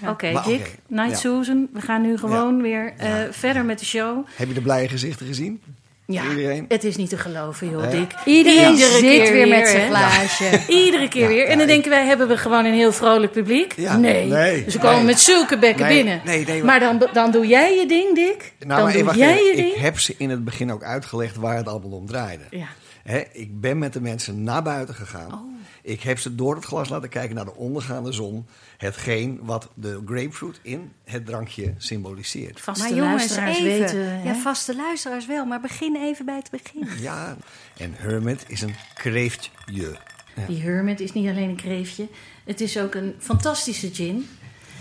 [0.00, 1.16] Nou, Oké, Dick, Night ja.
[1.16, 1.68] Susan.
[1.72, 3.26] We gaan nu gewoon weer eh, Ja.
[3.30, 4.26] verder met de show.
[4.36, 5.62] Heb je de blije gezichten gezien?
[6.06, 6.64] Ja, Iedereen?
[6.68, 7.90] het is niet te geloven, joh, Ja.
[7.90, 8.12] Dick.
[8.24, 10.60] Iedereen Iedere zit keer weer met zijn glaasje.
[10.68, 11.44] Iedere keer Ja, weer.
[11.44, 13.72] En ja, dan ik- denken wij, hebben we gewoon een heel vrolijk publiek?
[13.76, 14.26] Ja, nee.
[14.26, 15.04] nee, Dus ze komen nee.
[15.04, 16.20] met zulke bekken Nee, binnen.
[16.24, 18.52] nee, nee, maar dan, dan doe jij je ding, Dick.
[18.58, 19.46] Nou, dan maar doe jij even.
[19.50, 19.74] je ding.
[19.74, 22.44] Ik heb ze in het begin ook uitgelegd waar het allemaal om draaide.
[22.50, 22.66] Ja.
[23.04, 25.32] Hè, ik ben met de mensen naar buiten gegaan.
[25.32, 25.54] Oh.
[25.82, 28.46] Ik heb ze door het glas laten kijken naar de ondergaande zon.
[28.76, 32.60] Hetgeen wat de grapefruit in het drankje symboliseert.
[32.60, 33.80] Vaste Maar jongens, luisteraars even.
[33.80, 34.24] weten...
[34.24, 36.88] ja, vaste luisteraars wel, maar begin even bij het begin.
[37.00, 37.36] Ja,
[37.76, 39.50] en Hermit is een kreeftje.
[39.66, 40.46] Ja.
[40.46, 42.08] Die Hermit is niet alleen een kreefje.
[42.44, 44.28] Het is ook een fantastische gin.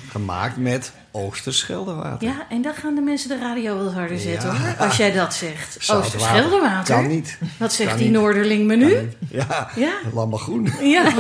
[0.10, 2.28] Gemaakt met Oosterscheldewater.
[2.28, 4.58] Ja, en dan gaan de mensen de radio wel harder zetten Ja.
[4.58, 4.76] hoor.
[4.86, 5.78] Als jij dat zegt.
[5.92, 6.96] Oosterscheldewater.
[6.96, 7.38] Kan niet.
[7.58, 8.18] Wat zegt Kan die niet.
[8.18, 9.10] Noorderling me nu?
[9.30, 9.94] Ja, Ja.
[10.14, 10.70] lammagoen.
[10.82, 11.14] Ja.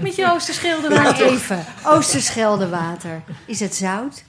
[0.00, 1.26] Met je Oosterscheldewater.
[1.26, 3.22] even, Oosterscheldewater.
[3.46, 4.22] Is het zout?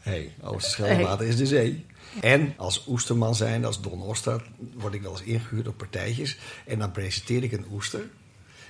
[0.00, 1.86] hey, Oosterscheldewater is de zee.
[2.20, 4.42] En als oesterman zijn, als Don Ostad,
[4.74, 6.38] word ik wel eens ingehuurd op partijtjes.
[6.66, 8.00] En dan presenteer ik een oester.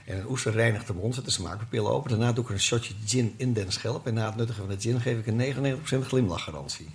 [0.08, 2.10] En een oester reinigt de mond, zet de smaakpapillen open.
[2.10, 4.06] Daarna doe ik er een shotje gin in den schelp.
[4.06, 6.86] En na het nuttigen van de gin geef ik een 99% glimlachgarantie.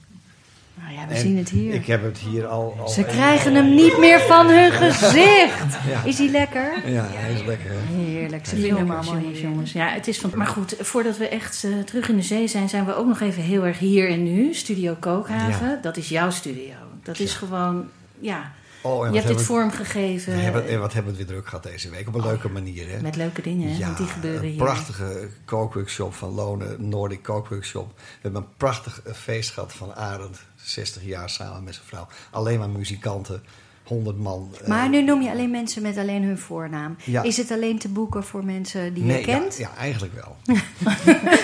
[0.82, 1.74] Nou ja, we En zien het hier.
[1.74, 2.76] Ik heb het hier al...
[2.80, 5.78] al Ze krijgen hem niet meer van hun gezicht.
[5.88, 6.04] Ja.
[6.04, 6.90] Is hij lekker?
[6.90, 7.70] Ja, hij is lekker.
[7.72, 7.96] hè?
[8.04, 8.46] Heerlijk.
[8.46, 9.54] Ze Jongens, vinden hem allemaal jongens, heerlijk.
[9.54, 9.72] jongens.
[9.72, 10.32] Ja, het is van.
[10.36, 13.20] Maar goed, voordat we echt eh, terug in de zee zijn, zijn we ook nog
[13.22, 14.54] even heel erg hier en nu.
[14.54, 15.70] Studio Kookhaven.
[15.70, 15.80] Ja.
[15.82, 16.74] Dat is jouw studio.
[17.04, 17.86] Dat is gewoon,
[18.20, 18.52] ja.
[18.84, 21.46] Oh, en Je wat hebt dit vormgegeven we hebben, en wat hebben we weer druk
[21.48, 22.08] gehad deze week.
[22.08, 23.02] Op een leuke manier, hè?
[23.02, 24.58] met leuke dingen, hè, Ja, die gebeuren een hier.
[24.58, 27.92] prachtige kookworkshop van Lonen, Nordic Kookworkshop.
[27.96, 32.08] We hebben een prachtig eh, feest gehad van Arend, 60 jaar samen met zijn vrouw.
[32.32, 33.44] Alleen maar muzikanten,
[33.84, 34.56] 100 man.
[34.62, 36.96] eh, Maar nu noem je alleen mensen met alleen hun voornaam.
[37.04, 37.22] Ja.
[37.24, 39.58] Is het alleen te boeken voor mensen die nee, je kent?
[39.58, 40.36] Ja, ja, eigenlijk wel.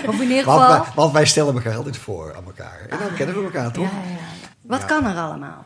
[0.10, 2.86] Of in ieder Want geval, wij, want wij stellen elkaar altijd voor aan elkaar.
[2.90, 3.84] En dan kennen we elkaar toch?
[3.84, 3.92] Ja,
[4.62, 5.66] wat kan er allemaal?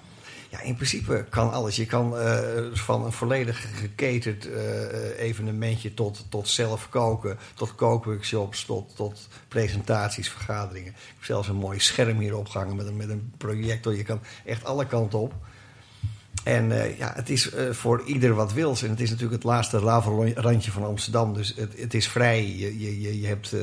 [0.53, 1.75] Ja, in principe kan alles.
[1.75, 2.39] Je kan eh,
[2.73, 10.29] van een volledig geketerd eh, evenementje tot, tot zelf koken, tot kookworkshops, tot, tot presentaties,
[10.29, 10.91] vergaderingen.
[10.91, 13.95] Ik heb zelfs een mooi scherm hier opgehangen met een, met een projector.
[13.95, 15.33] Je kan echt alle kanten op.
[16.43, 18.83] En eh, ja, het is voor ieder wat wils.
[18.83, 21.33] En het is natuurlijk het laatste lavenrandje van Amsterdam.
[21.33, 22.45] Dus het, het is vrij.
[22.45, 23.55] Je, je, je, hebt,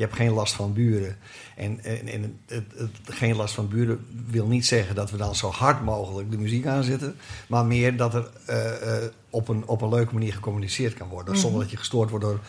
[0.00, 1.16] je hebt geen last van buren.
[1.56, 5.34] En, en, en het, het, geen last van buren wil niet zeggen dat we dan
[5.34, 7.14] zo hard mogelijk de muziek aanzetten.
[7.48, 11.36] Maar meer dat er eh, eh, op, een, op een leuke manier gecommuniceerd kan worden.
[11.36, 12.40] Zonder dat je gestoord wordt door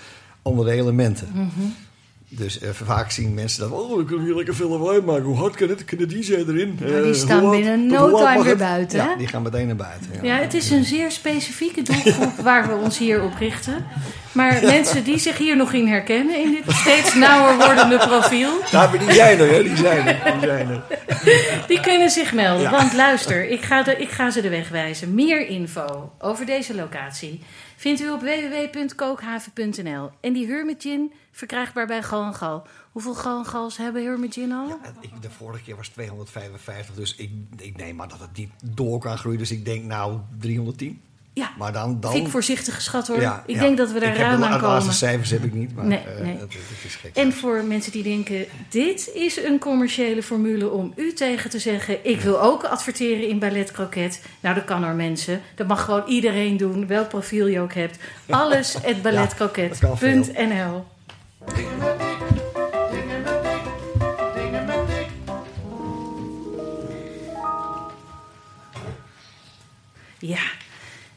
[0.41, 1.52] andere elementen.
[2.34, 5.24] Dus eh, vaak zien mensen dat, oh, kunnen hier lekker veel lawaai maken.
[5.24, 5.86] Hoe hard kan het?
[5.86, 6.78] Kunnen die DJ erin?
[6.80, 10.10] Ja, Eh, die staan binnen no time weer buiten, Ja, die gaan meteen naar buiten.
[10.22, 13.86] Ja, het is een zeer specifieke doelgroep waar we ons hier op richten.
[14.32, 18.92] Maar mensen die zich hier nog in herkennen in dit steeds nauwer wordende profiel, maar
[19.00, 19.64] die zijn er, hè?
[19.64, 20.32] Die zijn er.
[20.40, 20.82] Die zijn er.
[21.68, 22.72] die kunnen zich melden.
[22.72, 25.16] Want luister, ik ga, de, ik ga ze de weg wijzen.
[25.16, 27.40] Meer info over deze locatie
[27.82, 30.10] vindt u op www.kookhaven.nl.
[30.20, 32.68] En die Hermit Gin verkrijgbaar bij Gal Gal.
[32.92, 34.80] Hoeveel Gal Gals hebben Hermit Gin al?
[35.00, 38.52] Ik, de vorige keer was het 255, dus ik, ik neem maar dat het niet
[38.76, 39.40] door kan groeien.
[39.40, 41.02] Dus ik denk nou 310.
[41.34, 42.00] Ja, Maar dan...
[42.00, 43.22] dan vind ik voorzichtig geschat hoor.
[43.22, 43.62] ja, ik ja.
[43.62, 44.94] denk dat we daar ruim de aan la- laatste komen.
[44.94, 46.38] cijfers heb ik niet, maar Nee, eh, nee.
[46.86, 47.16] Is gek.
[47.16, 52.06] En voor mensen die denken, dit is een commerciële formule om u tegen te zeggen...
[52.06, 54.22] ik wil ook adverteren in Ballet Croquet.
[54.40, 55.42] Nou, dat kan hoor mensen.
[55.56, 57.98] Dat mag gewoon iedereen doen, welk profiel je ook hebt.
[58.30, 60.86] Alles at balletcroquet.nl
[70.20, 70.42] Ja,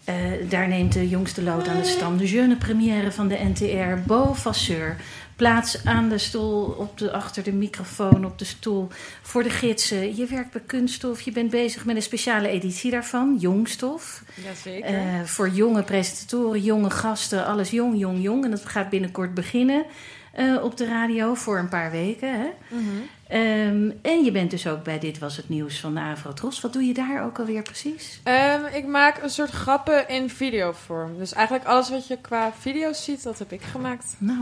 [0.04, 0.14] eh,
[0.48, 2.16] daar neemt de jongste lood aan de stam.
[2.16, 4.96] De jeune première van de NTR, Bo Vasseur.
[5.36, 8.88] Plaats aan de stoel, op de, achter de microfoon, op de stoel.
[9.22, 10.16] Voor de gidsen.
[10.16, 11.20] Je werkt bij Kunststof.
[11.20, 14.22] Je bent bezig met een speciale editie daarvan, Jongstof.
[14.44, 14.94] Jazeker.
[14.94, 18.44] Eh, voor jonge presentatoren, jonge gasten, alles jong, jong, jong.
[18.44, 19.84] En dat gaat binnenkort beginnen
[20.32, 22.40] eh, op de radio voor een paar weken.
[22.40, 22.48] Hè?
[22.68, 22.82] Mhm.
[23.28, 26.60] Ehm, en je bent dus ook bij Dit Was Het Nieuws van de Avrotros.
[26.60, 28.20] Wat doe je daar ook alweer precies?
[28.22, 31.18] Ehm, ik maak een soort grappen in videovorm.
[31.18, 34.14] Dus eigenlijk alles wat je qua video's ziet, dat heb ik gemaakt.
[34.18, 34.40] Nou,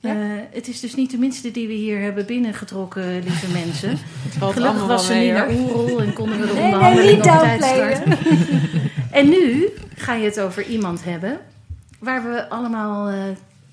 [0.00, 0.10] Ja.
[0.10, 0.16] eh,
[0.52, 3.98] het is dus niet de minste die we hier hebben binnengetrokken, lieve mensen.
[4.38, 7.60] Gelukkig was ze niet naar Oerol en konden we de Nee, onderhandeling nee, op niet
[7.60, 8.18] tijd starten.
[9.18, 11.38] en nu ga je het over iemand hebben
[11.98, 13.22] waar we allemaal eh,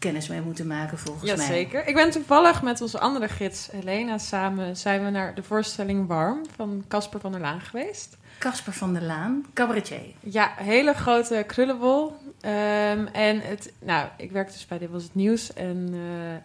[0.02, 1.36] kennis mee moeten maken, volgens mij.
[1.36, 1.88] Jazeker.
[1.88, 6.42] Ik ben toevallig met onze andere gids Helena samen zijn we naar de voorstelling Warm
[6.56, 8.18] van Casper van der Laan geweest.
[8.38, 10.14] Casper van der Laan, cabaretier.
[10.20, 12.14] Ja, hele grote krullenbol.
[12.40, 16.36] Ehm, en het, nou, ik werk dus bij Dit Was Het Nieuws en eh,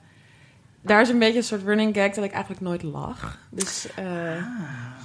[0.86, 3.38] daar is een beetje een soort running gag dat ik eigenlijk nooit lach.
[3.50, 4.04] Dus eh,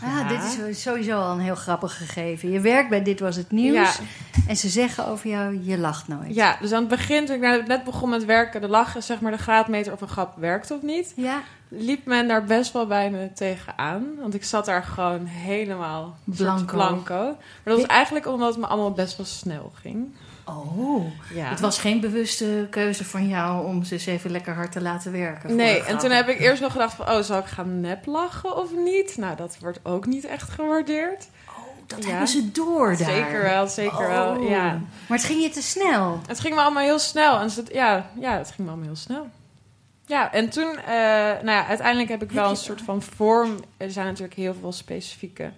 [0.03, 0.27] Ah, Ja.
[0.27, 2.51] dit is sowieso al een heel grappig gegeven.
[2.51, 3.75] Je werkt bij Dit Was Het Nieuws.
[3.97, 4.03] Ja.
[4.47, 6.35] En ze zeggen over jou, je lacht nooit.
[6.35, 9.19] ja, dus aan het begin, toen ik net- net begon met werken, de lachen, zeg
[9.21, 11.41] maar de graadmeter of een grap werkt of niet, Ja?
[11.67, 14.05] liep men daar best wel bij me tegenaan.
[14.19, 16.75] Want ik zat daar gewoon helemaal Blanco.
[16.75, 17.23] blanco.
[17.23, 20.13] Maar dat was eigenlijk omdat het me allemaal best wel snel ging.
[20.45, 21.49] Oh, Ja.
[21.49, 25.11] het was geen bewuste keuze van jou om ze eens even lekker hard te laten
[25.11, 25.55] werken.
[25.55, 28.57] Nee, en toen heb ik eerst nog gedacht van, oh, zal ik gaan nep lachen
[28.57, 29.17] of niet?
[29.17, 31.27] Nou, dat wordt ook niet echt gewaardeerd.
[31.87, 32.09] Dat Ja.
[32.09, 32.97] hebben ze door daar.
[33.09, 34.49] Zeker wel, zeker wel, Oh.
[34.49, 34.69] ja.
[35.07, 36.19] Maar het ging je te snel.
[36.27, 37.39] Het ging me allemaal heel snel.
[37.39, 39.27] En het, ja, ja, het ging me allemaal heel snel.
[40.05, 40.93] Ja, en toen, eh,
[41.43, 43.59] nou ja, uiteindelijk heb ik wel een soort van vorm.
[43.77, 45.51] Er zijn natuurlijk heel veel specifieke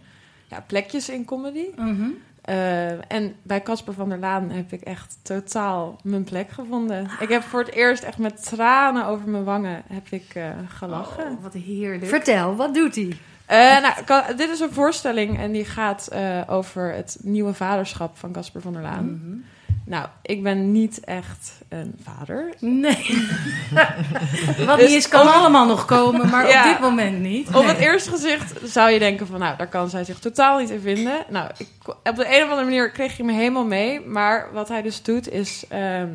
[0.48, 1.66] ja, plekjes in comedy.
[1.76, 2.08] Mhm.
[2.44, 7.08] Eh, en bij Casper van der Laan heb ik echt totaal mijn plek gevonden.
[7.20, 11.32] Ik heb voor het eerst echt met tranen over mijn wangen heb ik eh, gelachen.
[11.32, 12.06] Oh, wat heerlijk.
[12.06, 13.18] Vertel, wat doet hij?
[13.46, 18.32] Eh, nou, dit is een voorstelling en die gaat eh, over het nieuwe vaderschap van
[18.32, 19.06] Casper van der Laan.
[19.06, 19.38] Mhm.
[19.86, 22.54] Nou, ik ben niet echt een vader.
[22.60, 23.28] Nee.
[24.66, 26.64] Wat Dus niet is, kan allemaal nog komen, maar Ja.
[26.66, 27.56] op dit moment niet.
[27.56, 30.70] Op het eerste gezicht zou je denken van, nou, daar kan zij zich totaal niet
[30.70, 31.26] in vinden.
[31.30, 34.00] Nou, ik, op de een of andere manier kreeg je me helemaal mee.
[34.02, 36.08] Maar wat hij dus doet is, ehm,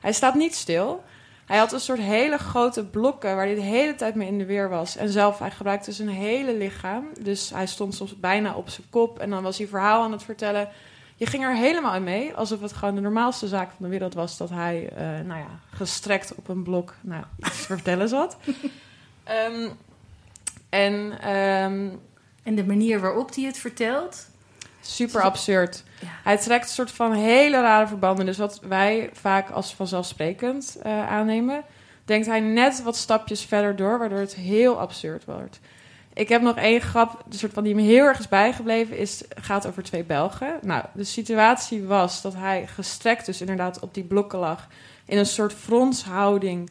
[0.00, 1.04] hij staat niet stil.
[1.46, 4.44] Hij had een soort hele grote blokken waar hij de hele tijd mee in de
[4.46, 4.96] weer was.
[4.96, 7.04] En zelf, hij gebruikte zijn hele lichaam.
[7.20, 10.22] Dus hij stond soms bijna op zijn kop en dan was hij verhaal aan het
[10.22, 10.68] vertellen.
[11.16, 14.14] Je ging er helemaal in mee, alsof het gewoon de normaalste zaak van de wereld
[14.14, 14.36] was...
[14.36, 18.36] dat hij, eh, nou ja, gestrekt op een blok nou, iets te vertellen zat.
[19.24, 19.68] Ehm,
[20.68, 21.88] en ehm,
[22.42, 24.26] En de manier waarop hij het vertelt.
[24.80, 25.82] super absurd.
[26.00, 26.08] Ja.
[26.24, 28.26] Hij trekt een soort van hele rare verbanden.
[28.26, 31.64] Dus wat wij vaak als vanzelfsprekend eh, aannemen,
[32.04, 35.60] denkt hij net wat stapjes verder door, waardoor het heel absurd wordt.
[36.14, 39.22] Ik heb nog één grap, de soort van die me heel erg is bijgebleven, is,
[39.34, 40.58] gaat over twee Belgen.
[40.62, 44.68] Nou, de situatie was dat hij gestrekt dus inderdaad op die blokken lag,
[45.04, 46.70] in een soort fronshouding,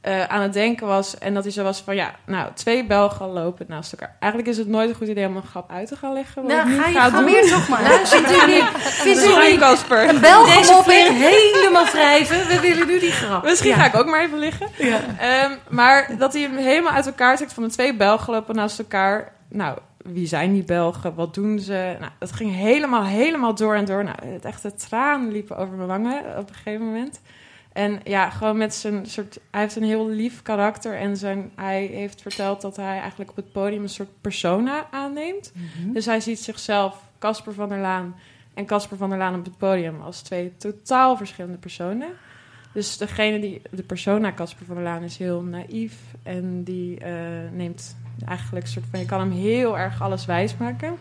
[0.00, 1.18] eh, aan het denken was.
[1.18, 4.16] En dat hij zo was van, ja, nou, twee Belgen lopen naast elkaar.
[4.20, 6.46] Eigenlijk is het nooit een goed idee om een grap uit te gaan leggen.
[6.46, 7.82] Nou, ga je ga weer toch maar.
[7.82, 8.64] Luistert u niet?
[8.74, 12.46] Vindt u niet een Belgen weer helemaal wrijven?
[12.46, 13.42] We willen nu die grap.
[13.44, 13.76] Misschien Ja.
[13.76, 14.66] ga ik ook maar even liggen.
[15.18, 18.78] Ehm, maar dat hij hem helemaal uit elkaar trekt van de twee Belgen lopen naast
[18.78, 19.32] elkaar.
[19.48, 21.14] Nou, wie zijn die Belgen?
[21.14, 21.96] Wat doen ze?
[21.98, 24.04] Nou, dat ging helemaal, helemaal door en door.
[24.04, 27.20] Nou, het echte tranen liepen over mijn wangen op een gegeven moment.
[27.72, 29.40] En ja, gewoon met zijn soort...
[29.50, 30.98] Hij heeft een heel lief karakter.
[30.98, 35.52] En zijn, hij heeft verteld dat hij eigenlijk op het podium een soort persona aanneemt.
[35.92, 38.14] Dus hij ziet zichzelf, Casper van der Laan...
[38.54, 40.00] en Casper van der Laan op het podium...
[40.00, 42.08] als twee totaal verschillende personen.
[42.72, 43.62] Dus degene die...
[43.70, 45.94] De persona Casper van der Laan is heel naïef.
[46.22, 47.12] En die eh,
[47.52, 47.96] neemt
[48.26, 49.00] eigenlijk een soort van...
[49.00, 50.98] Je kan hem heel erg alles wijsmaken.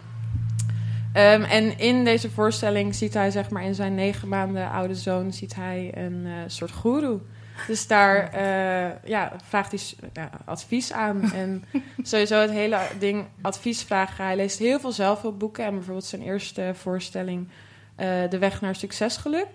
[1.14, 5.34] Ehm, en in deze voorstelling ziet hij, zeg maar, in zijn negen maanden oude zoon,
[5.34, 7.20] ziet hij een eh, soort goeroe.
[7.68, 11.32] Dus daar eh, ja, vraagt hij ja, advies aan.
[11.34, 11.64] En
[12.02, 14.26] sowieso het hele ding advies vragen.
[14.26, 15.66] Hij leest heel veel zelfhulpboeken.
[15.66, 17.48] En bijvoorbeeld zijn eerste voorstelling,
[17.96, 19.48] eh, De Weg naar Succesgeluk.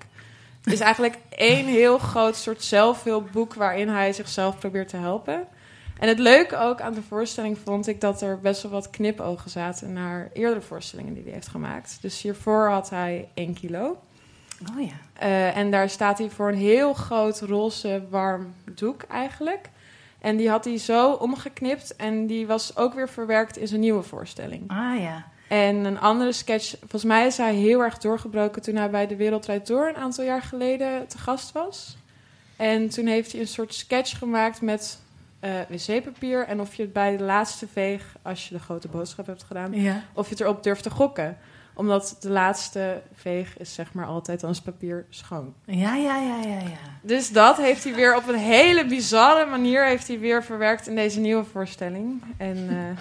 [0.65, 5.47] is eigenlijk één heel groot soort zelfhulpboek waarin hij zichzelf probeert te helpen.
[5.99, 9.51] En het leuke ook aan de voorstelling vond ik dat er best wel wat knipogen
[9.51, 11.99] zaten naar eerdere voorstellingen die hij heeft gemaakt.
[12.01, 13.99] Dus hiervoor had hij 1 kilo.
[14.77, 14.95] Oh ja.
[15.13, 19.69] Eh, en daar staat hij voor een heel groot roze warm doek eigenlijk.
[20.19, 24.03] En die had hij zo omgeknipt en die was ook weer verwerkt in zijn nieuwe
[24.03, 24.71] voorstelling.
[24.71, 25.27] Ah ja.
[25.49, 29.17] En een andere sketch, volgens mij is hij heel erg doorgebroken toen hij bij de
[29.17, 31.97] Wereldrijd Door een aantal jaar geleden te gast was.
[32.57, 35.01] En toen heeft hij een soort sketch gemaakt met
[35.45, 39.27] eh, wc-papier en of je het bij de laatste veeg, als je de grote boodschap
[39.27, 40.03] hebt gedaan, ja.
[40.13, 41.37] of je het erop durft te gokken.
[41.77, 45.55] Omdat de laatste veeg is zeg maar altijd is papier schoon.
[45.65, 46.79] Ja, ja, ja, ja, ja.
[47.03, 50.95] Dus dat heeft hij weer op een hele bizarre manier heeft hij weer verwerkt in
[50.95, 52.23] deze nieuwe voorstelling.
[52.37, 52.57] En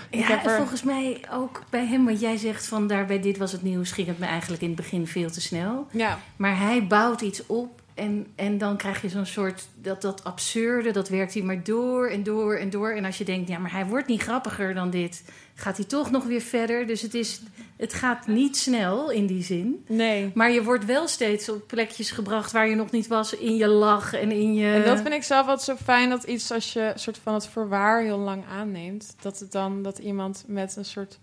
[0.10, 0.56] ik Ja, heb er...
[0.58, 3.92] volgens mij ook bij hem, wat jij zegt van daar bij dit was het nieuws,
[3.92, 5.88] ging het me eigenlijk in het begin veel te snel.
[5.92, 10.24] Ja, Maar hij bouwt iets op en, en dan krijg je zo'n soort, dat, dat
[10.24, 12.92] absurde, dat werkt hij maar door en door en door.
[12.92, 15.24] En als je denkt, ja, maar hij wordt niet grappiger dan dit,
[15.56, 16.88] gaat hij toch nog weer verder.
[16.88, 17.42] Dus het, is,
[17.78, 19.86] het gaat niet snel in die zin.
[19.88, 20.32] nee.
[20.34, 23.68] Maar je wordt wel steeds op plekjes gebracht waar je nog niet was in je
[23.68, 24.74] lach en in je...
[24.74, 27.48] En dat vind ik zelf altijd zo fijn dat iets als je soort van het
[27.48, 31.20] voorwaar heel lang aanneemt, dat het dan dat iemand met een soort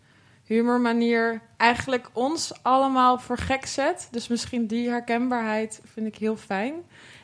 [0.54, 4.08] humormanier eigenlijk ons allemaal voor gek zet.
[4.10, 6.74] Dus misschien die herkenbaarheid vind ik heel fijn.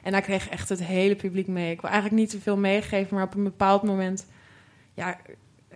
[0.03, 1.71] En daar kreeg echt het hele publiek mee.
[1.73, 4.27] Ik wil eigenlijk niet te veel meegeven, maar op een bepaald moment
[4.95, 5.17] ja,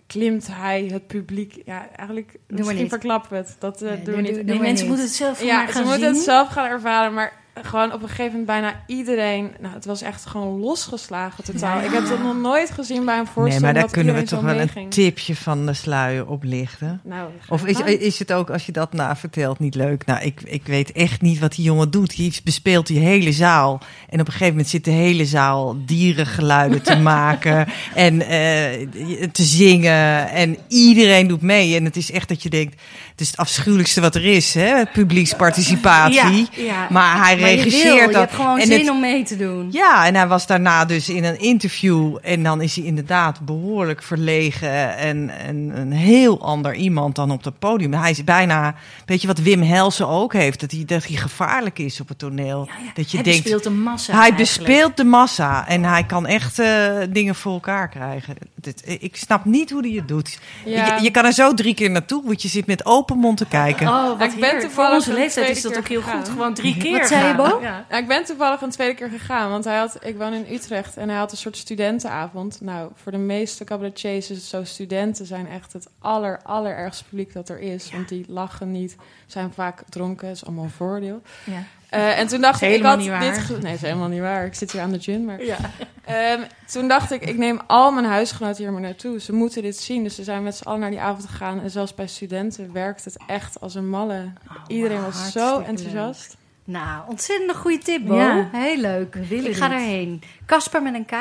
[0.07, 1.63] klimt hij het publiek.
[1.65, 3.57] Ja, eigenlijk maar misschien verklappen we het.
[3.59, 4.35] Dat eh, Nee, doen we doe- niet.
[4.35, 6.67] doe Nee, maar mensen moeten het zelf ja, maar ze gaan moeten het zelf gaan
[6.71, 9.51] ervaren, maar gewoon op een gegeven moment bijna iedereen...
[9.61, 11.79] Nou, het was echt gewoon losgeslagen totaal.
[11.79, 11.85] Ja.
[11.85, 14.23] Ik heb dat nog nooit gezien bij een Nee, voorstelling maar daar dat kunnen we
[14.23, 14.85] toch wel meeging.
[14.85, 17.01] een tipje van de sluier oplichten.
[17.05, 20.07] Nou, Of is, is het ook, als je dat na vertelt, niet leuk?
[20.07, 22.17] Nou, ik, ik weet echt niet wat die jongen doet.
[22.17, 23.81] Die bespeelt die hele zaal.
[24.09, 27.67] En op een gegeven moment zit de hele zaal dierengeluiden te maken.
[27.95, 28.87] En eh,
[29.33, 30.29] te zingen.
[30.29, 31.77] En iedereen doet mee.
[31.77, 32.81] En het is echt dat je denkt,
[33.11, 34.55] het is het afschuwelijkste wat er is.
[34.55, 34.85] Hè?
[34.93, 36.49] Publieksparticipatie.
[36.53, 36.87] Ja, ja.
[36.91, 38.15] Maar hij Je regisseert wil, je dat.
[38.15, 39.69] hebt gewoon En zin het- om mee te doen.
[39.71, 42.17] ja, en hij was daarna dus in een interview.
[42.23, 44.97] En dan is hij inderdaad behoorlijk verlegen.
[44.97, 47.93] En, en een heel ander iemand dan op het podium.
[47.95, 48.75] Hij is bijna,
[49.07, 50.61] weet je wat Wim Helsen ook heeft?
[50.61, 52.65] Dat hij, dat hij gevaarlijk is op het toneel.
[52.67, 52.91] Ja, ja.
[52.95, 54.57] Dat je hij denkt, bespeelt een massa hij eigenlijk.
[54.57, 55.69] bespeelt de massa.
[55.69, 56.69] En hij kan echt eh,
[57.11, 58.35] dingen voor elkaar krijgen.
[58.55, 60.39] Dit- ik snap niet hoe hij het doet.
[60.65, 60.97] Ja.
[60.97, 62.23] Je, je kan er zo drie keer naartoe.
[62.25, 63.89] Want je zit met open mond te kijken.
[63.89, 64.71] Oh, wat Ik ben.
[64.71, 66.29] Voor onze leeftijd is dat ook heel goed.
[66.29, 67.85] Gewoon drie keer Wat zei je, Ja.
[67.91, 70.97] Ja, ik ben toevallig een tweede keer gegaan, want hij had, ik woon in Utrecht
[70.97, 72.61] en hij had een soort studentenavond.
[72.61, 77.33] Nou, voor de meeste cabaretiers is het zo, studenten zijn echt het aller, allerergste publiek
[77.33, 77.91] dat er is.
[77.93, 81.23] Want die lachen niet, zijn vaak dronken, is allemaal een voordeel.
[81.45, 81.63] Ja.
[81.91, 83.21] Eh, en toen dacht ik, ik had niet waar.
[83.21, 83.63] dit...
[83.63, 84.47] Nee, is helemaal niet waar.
[84.47, 85.45] Ik zit hier aan de gym, maar...
[85.45, 85.57] Ja.
[86.05, 89.21] Ehm, toen dacht ik, ik neem al mijn huisgenoten hier maar naartoe.
[89.21, 90.03] Ze moeten dit zien.
[90.03, 91.61] Dus ze zijn met z'n allen naar die avond gegaan.
[91.61, 94.33] En zelfs bij studenten werkt het echt als een malle.
[94.67, 96.37] Iedereen was zo enthousiast.
[96.71, 98.17] Nou, ontzettend goede tip, Bo.
[98.17, 98.49] Ja.
[98.53, 99.15] Heel leuk.
[99.15, 100.23] Ik ga erheen.
[100.47, 101.15] Kasper met een K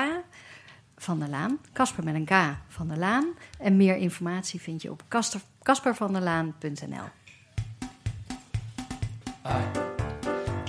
[0.98, 1.58] van der Laan.
[1.74, 2.34] Kasper met een K
[2.68, 3.26] van der Laan.
[3.60, 5.04] En meer informatie vind je op
[5.62, 7.08] kaspervanderlaan.nl.
[9.42, 9.64] Ai.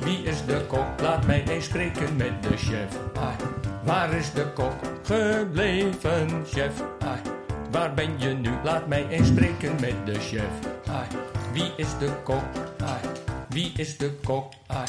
[0.04, 1.00] Wie is de kok?
[1.00, 2.96] Laat mij eens spreken met de chef.
[3.18, 3.36] Ai.
[3.84, 6.82] Waar is de kok gebleven, chef?
[6.98, 7.20] Ai.
[7.70, 8.50] Waar ben je nu?
[8.64, 10.50] Laat mij eens spreken met de chef.
[10.88, 11.06] Ai.
[11.52, 12.44] Wie is de kok?
[12.84, 13.09] Ai.
[13.51, 14.53] Wie is de kok?
[14.66, 14.88] Ai.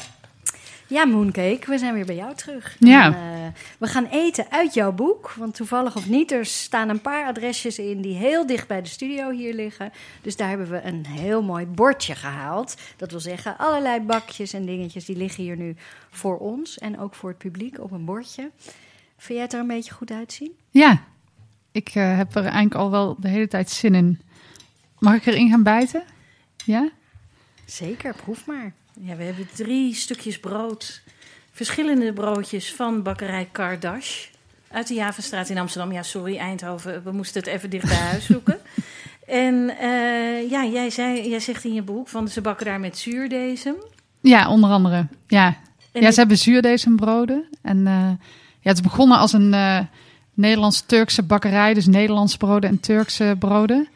[0.87, 2.75] Ja, Mooncake, we zijn weer bij jou terug.
[2.79, 3.05] Ja.
[3.05, 5.33] En, eh, we gaan eten uit jouw boek.
[5.37, 8.89] Want toevallig of niet, er staan een paar adresjes in die heel dicht bij de
[8.89, 9.91] studio hier liggen.
[10.21, 12.75] Dus daar hebben we een heel mooi bordje gehaald.
[12.97, 15.75] Dat wil zeggen, allerlei bakjes en dingetjes die liggen hier nu
[16.09, 16.77] voor ons.
[16.77, 18.51] En ook voor het publiek op een bordje.
[19.17, 20.51] Vind jij het er een beetje goed uitzien?
[20.69, 21.03] Ja,
[21.71, 24.19] ik eh, heb er eigenlijk al wel de hele tijd zin in.
[24.99, 26.03] Mag ik erin gaan bijten?
[26.65, 26.89] Ja?
[27.71, 28.73] Zeker, proef maar.
[28.99, 31.01] Ja, we hebben drie stukjes brood.
[31.51, 34.25] Verschillende broodjes van bakkerij Kardash.
[34.71, 35.91] Uit de Javenstraat in Amsterdam.
[35.91, 38.57] Ja, sorry Eindhoven, we moesten het even dicht bij huis zoeken.
[39.27, 42.97] En eh, ja, jij, zei, jij zegt in je boek van ze bakken daar met
[42.97, 43.75] zuurdesem.
[44.21, 45.07] Ja, onder andere.
[45.27, 45.45] Ja,
[45.91, 47.45] En ja ik- ze hebben zuurdesembroden.
[47.61, 47.93] En eh,
[48.59, 49.79] ja, het is begonnen als een eh,
[50.33, 51.73] Nederlands-Turkse bakkerij.
[51.73, 53.87] Dus Nederlandse broden en Turkse broden.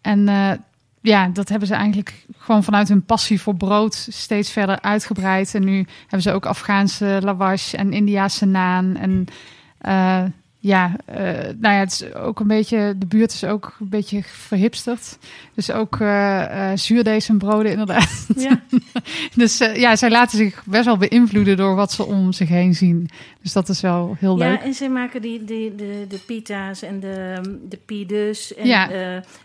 [0.00, 0.52] En eh,
[1.00, 5.54] ja, dat hebben ze eigenlijk gewoon vanuit hun passie voor brood steeds verder uitgebreid.
[5.54, 8.96] En nu hebben ze ook Afghaanse lavash en Indiase naan.
[8.96, 9.26] En
[9.78, 10.24] eh,
[10.62, 11.22] ja, eh,
[11.58, 15.18] nou ja, het is ook een beetje, de buurt is ook een beetje verhipsterd.
[15.54, 15.98] Dus ook
[16.74, 18.26] zuurdesembroden inderdaad.
[18.36, 18.60] Ja.
[19.34, 23.08] Dus ja, zij laten zich best wel beïnvloeden door wat ze om zich heen zien.
[23.42, 24.58] Dus dat is wel heel leuk.
[24.58, 28.54] Ja, en ze maken die, die, de, de pita's en de, de pidus.
[28.54, 28.88] En Ja.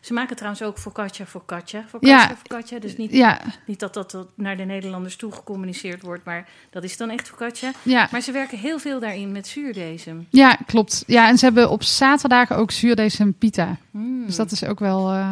[0.02, 2.36] ze maken trouwens ook focaccia, focaccia, Ja.
[2.48, 2.80] focaccia.
[2.80, 6.98] Dus niet, Ja, niet dat dat naar de Nederlanders toe gecommuniceerd wordt, maar dat is
[6.98, 7.72] dan echt focaccia.
[7.84, 8.08] ja.
[8.12, 10.28] Maar ze werken heel veel daarin met zuurdesem.
[10.30, 11.04] ja, klopt.
[11.06, 13.78] Ja, en ze hebben op zaterdag ook zuurdesem pita.
[13.92, 14.26] Mm.
[14.26, 15.12] Dus dat is ook wel...
[15.12, 15.32] eh,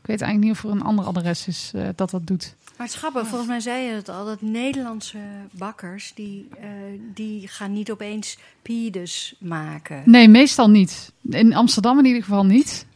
[0.00, 2.54] ik weet eigenlijk niet of er een ander adres is eh, dat dat doet.
[2.76, 5.18] Maar het grappig, volgens mij zei je het al, dat Nederlandse
[5.50, 6.68] bakkers, die, eh,
[7.14, 10.02] die gaan niet opeens pides maken.
[10.04, 11.12] Nee, meestal niet.
[11.30, 12.86] In Amsterdam in ieder geval niet.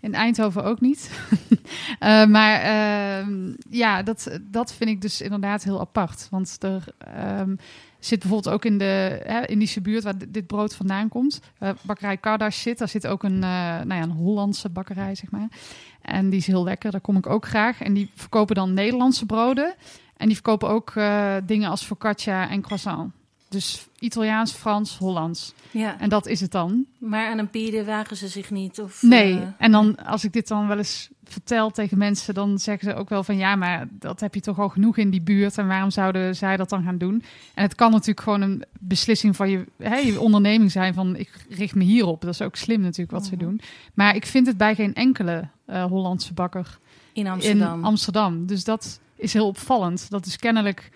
[0.00, 1.10] In Eindhoven ook niet.
[1.98, 6.26] Eh, maar ehm, ja, dat, dat vind ik dus inderdaad heel apart.
[6.30, 7.54] Want er ehm,
[8.00, 11.40] zit bijvoorbeeld ook in de hè, Indische buurt waar dit- brood vandaan komt.
[11.58, 12.78] eh, bakkerij Kardash zit.
[12.78, 15.48] Daar zit ook een, eh, nou ja, een Hollandse bakkerij, zeg maar.
[16.02, 17.80] En die is heel lekker, daar kom ik ook graag.
[17.82, 19.74] En die verkopen dan Nederlandse broden.
[20.16, 23.12] En die verkopen ook eh, dingen als focaccia en croissant.
[23.50, 25.54] Dus Italiaans, Frans, Hollands.
[25.70, 26.84] Ja, En dat is het dan.
[26.98, 28.80] maar aan een pide wagen ze zich niet.
[28.80, 32.58] Of, Nee, eh, en dan als ik dit dan wel eens vertel tegen mensen, dan
[32.58, 35.20] zeggen ze ook wel van ja, maar dat heb je toch al genoeg in die
[35.22, 37.22] buurt en waarom zouden zij dat dan gaan doen?
[37.54, 41.46] En het kan natuurlijk gewoon een beslissing van je, hè, je onderneming zijn van ik
[41.48, 42.20] richt me hierop.
[42.20, 43.44] Dat is ook slim natuurlijk wat ze Mhm.
[43.44, 43.60] doen.
[43.94, 46.78] Maar ik vind het bij geen enkele eh, Hollandse bakker
[47.12, 47.78] in Amsterdam.
[47.78, 48.46] in Amsterdam.
[48.46, 50.10] Dus dat is heel opvallend.
[50.10, 50.90] Dat is kennelijk,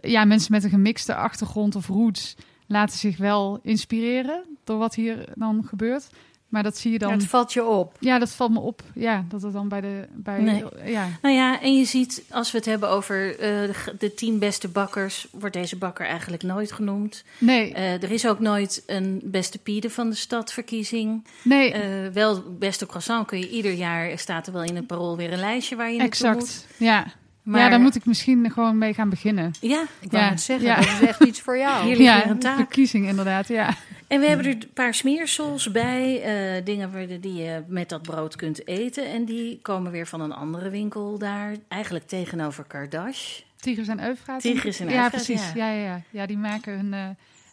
[0.00, 2.34] ja, mensen met een gemixte achtergrond of roots
[2.66, 6.06] laten zich wel inspireren door wat hier dan gebeurt.
[6.48, 7.08] Maar dat zie je dan.
[7.08, 7.96] Ja, het valt je op.
[8.00, 8.82] Ja, dat valt me op.
[8.94, 10.06] Ja, dat het dan bij de.
[10.12, 10.64] Bij, Nee.
[10.84, 11.08] ja.
[11.22, 15.26] Nou ja, en je ziet, als we het hebben over eh, de, tien beste bakkers,
[15.30, 17.24] wordt deze bakker eigenlijk nooit genoemd.
[17.38, 21.24] Nee, Eh, er is ook nooit een beste pide van de stadverkiezing.
[21.44, 25.16] nee, Eh, wel, beste croissant kun je ieder jaar, staat er wel in het parool
[25.16, 26.36] weer een lijstje waar je naartoe moet.
[26.42, 26.66] exact.
[26.76, 27.06] Ja.
[27.44, 29.52] Maar, ja, daar moet ik misschien gewoon mee gaan beginnen.
[29.60, 30.76] Ja, Ik wou Ja, net zeggen, ja.
[30.76, 31.82] dat is echt iets voor jou.
[31.86, 32.56] Hier ligt ja, een taak.
[32.56, 33.48] verkiezing inderdaad.
[33.48, 33.74] Ja.
[34.06, 38.36] en we hebben er een paar smeersels bij, eh, dingen die je met dat brood
[38.36, 39.06] kunt eten.
[39.10, 43.40] En die komen weer van een andere winkel daar, eigenlijk tegenover Kardash.
[43.56, 44.40] Tigris en Eufraat.
[44.40, 45.52] Tigris en Ja, Eufraat, precies.
[45.54, 45.66] ja.
[45.68, 45.72] Ja.
[45.72, 46.26] Ja, ja, ja.
[46.26, 47.08] die maken hun eh,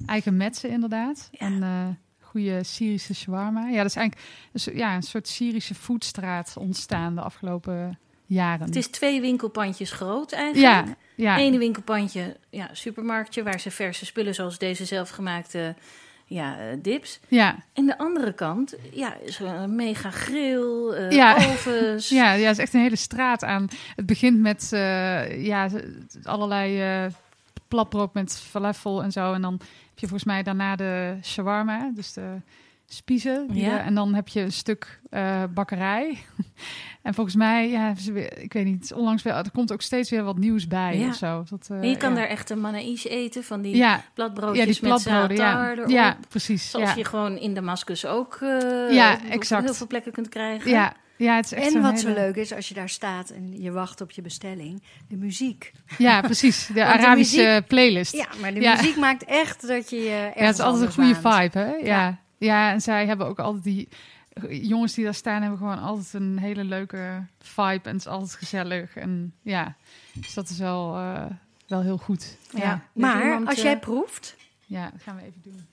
[0.05, 1.29] eigen metsen inderdaad.
[1.31, 1.39] Ja.
[1.45, 1.69] En eh
[2.19, 3.67] goede Syrische shawarma.
[3.67, 7.99] Ja, dat is eigenlijk dus, ja, een soort Syrische voedstraat ontstaan de afgelopen
[8.33, 8.65] jaren.
[8.65, 10.87] Het is twee winkelpandjes groot eigenlijk.
[10.87, 11.37] ja, ja.
[11.37, 15.75] Ene winkelpandje, ja, supermarktje, waar ze verse spullen zoals deze zelfgemaakte
[16.25, 17.19] ja, eh, dips.
[17.27, 17.55] ja.
[17.73, 21.35] En de andere kant, ja, is een mega grill, eh, Ja.
[21.35, 22.09] ovens.
[22.19, 23.67] Ja, ja, het is echt een hele straat aan.
[23.95, 25.69] Het begint met eh, ja,
[26.23, 27.09] allerlei
[27.67, 29.33] platbrood met falafel en zo.
[29.33, 29.53] En dan
[29.89, 32.35] heb je volgens mij daarna de shawarma, dus de
[32.93, 33.47] spiezen.
[33.51, 33.71] die Ja.
[33.71, 36.17] er- en dan heb je een stuk eh, bakkerij.
[37.03, 39.81] en volgens mij, ja, hebben ze weer- ik weet niet, onlangs wel, er komt ook
[39.81, 41.07] steeds weer wat nieuws bij Ja.
[41.07, 41.43] of zo.
[41.49, 42.15] Dat, eh, En je kan ja.
[42.15, 45.51] daar echt een manaïs eten van die ja, platbroodjes ja, die met platbroden, ja.
[45.51, 45.89] zaatar erop.
[45.89, 46.69] Ja, precies.
[46.69, 46.95] Zoals ja.
[46.95, 48.49] je gewoon in Damascus ook eh,
[48.91, 49.63] Ja, exact.
[49.63, 50.71] heel veel plekken kunt krijgen.
[50.71, 53.61] ja, ja, het is echt En wat zo leuk is, als je daar staat en
[53.61, 55.71] je wacht op je bestelling, de muziek.
[55.97, 56.67] Ja, precies.
[56.67, 58.13] De de Arabische muziek- playlist.
[58.15, 58.75] Ja, maar de Ja.
[58.75, 61.41] muziek maakt echt dat je je Ja, het is altijd een goede waant.
[61.51, 61.71] vibe, hè?
[61.71, 61.79] Ja.
[61.85, 62.19] Ja.
[62.45, 62.71] Ja.
[62.71, 63.89] en zij hebben ook altijd die
[64.49, 68.33] jongens die daar staan, hebben gewoon altijd een hele leuke vibe en het is altijd
[68.33, 68.95] gezellig.
[68.95, 69.75] En ja,
[70.13, 71.25] dus dat is wel, eh,
[71.67, 72.37] wel heel goed.
[72.49, 72.81] Ja.
[72.93, 74.35] Maar iemand, als eh, jij proeft,
[74.65, 75.65] ja, dat gaan we even doen.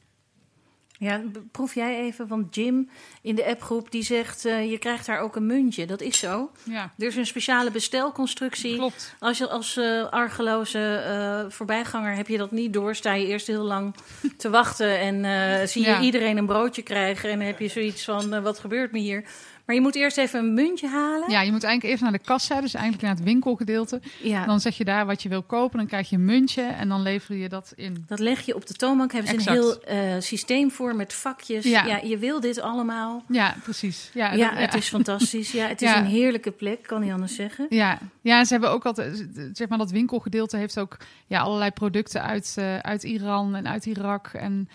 [1.00, 1.22] Ja,
[1.52, 2.88] proef jij even, want Jim
[3.22, 4.44] in de appgroep die zegt...
[4.44, 5.86] eh, je krijgt daar ook een muntje.
[5.86, 6.50] Dat is zo.
[6.62, 8.76] Ja, Er is een speciale bestelconstructie.
[8.76, 9.14] klopt.
[9.18, 13.46] Als je als eh, argeloze eh, voorbijganger heb je dat niet door, sta je eerst
[13.46, 13.94] heel lang
[14.36, 16.00] te wachten en zie je Ja.
[16.00, 19.24] iedereen een broodje krijgen en heb je zoiets van wat gebeurt me hier?
[19.68, 21.30] Maar je moet eerst even een muntje halen.
[21.30, 24.00] Ja, je moet eigenlijk eerst naar de kassa, dus eigenlijk naar het winkelgedeelte.
[24.22, 24.46] Ja.
[24.46, 27.02] Dan zeg je daar wat je wil kopen, dan krijg je een muntje en dan
[27.02, 28.04] lever je dat in.
[28.06, 29.12] Dat leg je op de toonbank.
[29.12, 31.64] Hebben ze een heel eh, systeem voor met vakjes.
[31.64, 31.84] Ja.
[31.84, 32.00] Ja.
[32.02, 33.24] je wil dit allemaal.
[33.28, 34.10] Ja, precies.
[34.14, 35.52] Ja, Ja, dat- het is fantastisch.
[35.52, 37.66] Ja, het is een heerlijke plek, kan niet anders zeggen.
[37.68, 40.96] Ja, ja, ze hebben ook altijd, zeg maar, dat winkelgedeelte heeft ook
[41.26, 44.68] ja, allerlei producten uit, eh, uit Iran en uit Irak en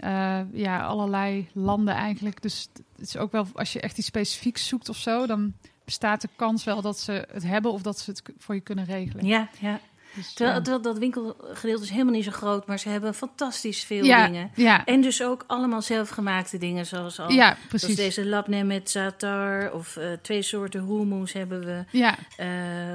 [0.00, 2.42] eh, ja, allerlei landen eigenlijk.
[2.42, 5.52] Dus het is ook wel, als je echt iets specifieks zoekt of zo, dan
[5.84, 8.84] bestaat de kans wel dat ze het hebben of dat ze het voor je kunnen
[8.84, 9.26] regelen.
[9.26, 9.80] Ja, ja.
[10.14, 10.62] Dus, Terwijl, ja.
[10.62, 14.50] terwijl dat winkelgedeelte is helemaal niet zo groot, maar ze hebben fantastisch veel ja, dingen.
[14.54, 17.96] Ja, En dus ook allemaal zelfgemaakte dingen, zoals al ja, Zoals precies.
[17.96, 21.84] deze labne met zatar of eh, twee soorten hummus hebben we.
[21.90, 22.46] Ja, Eh,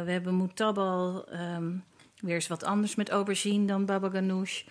[0.06, 1.72] we hebben mutabal, ehm,
[2.20, 4.64] weer eens wat anders met aubergine dan baba ganoush.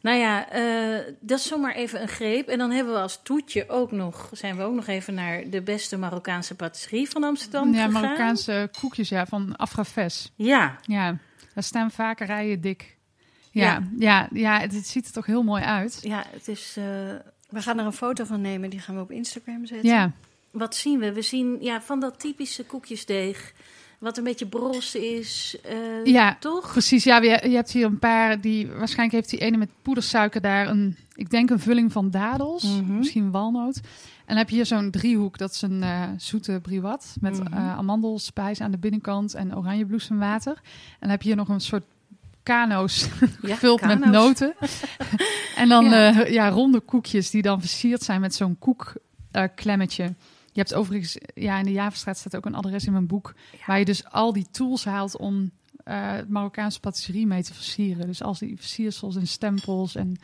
[0.00, 2.48] Nou ja, eh, dat is zomaar even een greep.
[2.48, 5.62] En dan hebben we als toetje ook nog, zijn we ook nog even naar de
[5.62, 8.02] beste Marokkaanse patisserie van Amsterdam ja gegaan.
[8.02, 10.32] Marokkaanse koekjes ja, van Afraves.
[10.34, 11.16] Ja, Ja,
[11.54, 12.96] daar staan vaak rijen dik.
[13.50, 14.28] Ja, ja.
[14.32, 15.98] ja, het, het ziet er toch heel mooi uit.
[16.02, 16.74] ja, het is...
[16.76, 16.84] eh,
[17.48, 19.88] We gaan er een foto van nemen, die gaan we op Instagram zetten.
[19.90, 20.12] Ja,
[20.50, 21.12] wat zien we?
[21.12, 23.52] We zien ja, van dat typische koekjesdeeg,
[23.98, 26.70] wat een beetje bros is, eh, Ja, toch?
[26.72, 30.40] Precies, ja, je, je hebt hier een paar die waarschijnlijk heeft die ene met poedersuiker
[30.40, 32.96] daar een, ik denk een vulling van dadels, Mhm.
[32.98, 33.76] misschien walnoot.
[33.76, 37.76] En dan heb je hier zo'n driehoek, dat is een eh, zoete briwat met eh,
[37.76, 40.52] amandelspijs aan de binnenkant en oranjebloesemwater.
[40.52, 41.84] En dan heb je hier nog een soort
[42.42, 43.08] kano's
[43.42, 44.54] Ja, gevuld met noten.
[45.56, 46.08] en dan Ja.
[46.08, 46.26] ja.
[46.26, 50.14] ja, ronde koekjes die dan versierd zijn met zo'n koekklemmetje.
[50.58, 53.34] Je hebt overigens, ja, in de Javenstraat staat ook een adres in mijn boek,
[53.66, 55.50] waar je dus al die tools haalt om
[55.84, 58.06] eh Marokkaanse patisserie mee te versieren.
[58.06, 60.16] Dus als die versiersels en stempels en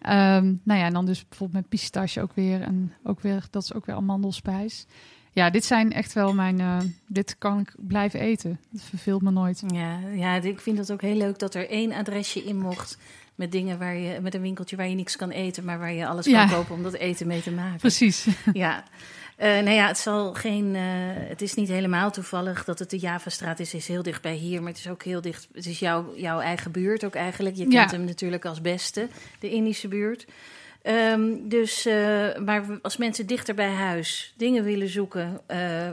[0.00, 3.62] ehm, nou ja, en dan dus bijvoorbeeld met pistache ook weer en ook weer dat
[3.62, 4.86] is ook weer amandelspijs.
[5.32, 6.60] Ja, dit zijn echt wel mijn.
[6.60, 8.60] eh, dit kan ik blijven eten.
[8.70, 9.62] Dat verveelt me nooit.
[9.66, 12.98] Ja, ja, ik vind het ook heel leuk dat er één adresje in mocht
[13.34, 16.06] met dingen waar je met een winkeltje waar je niks kan eten, maar waar je
[16.06, 16.46] alles Ja.
[16.46, 17.78] kan kopen om dat eten mee te maken.
[17.78, 18.26] Precies.
[18.52, 18.84] Ja.
[19.40, 20.74] Eh nou ja, het zal geen.
[20.74, 20.82] eh,
[21.28, 23.72] het is niet helemaal toevallig dat het de Javastraat is.
[23.72, 25.48] Het is heel dicht bij hier, maar het is ook heel dicht.
[25.52, 27.56] Het is jouw, jouw eigen buurt ook eigenlijk.
[27.56, 27.96] Je kent Ja.
[27.96, 30.26] hem natuurlijk als beste, de Indische buurt.
[30.82, 35.40] Ehm, dus, eh, maar als mensen dichter bij huis dingen willen zoeken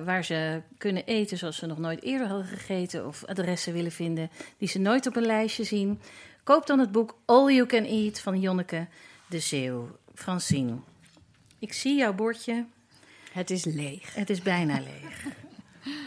[0.05, 4.29] waar ze kunnen eten zoals ze nog nooit eerder hadden gegeten, of adressen willen vinden
[4.57, 5.99] die ze nooit op een lijstje zien,
[6.43, 8.87] koop dan het boek All You Can Eat van Jonneke
[9.29, 10.73] de Zeeuw, Francine.
[11.59, 12.65] Ik zie jouw bordje.
[13.37, 14.15] Het is leeg.
[14.15, 15.25] Het is bijna leeg.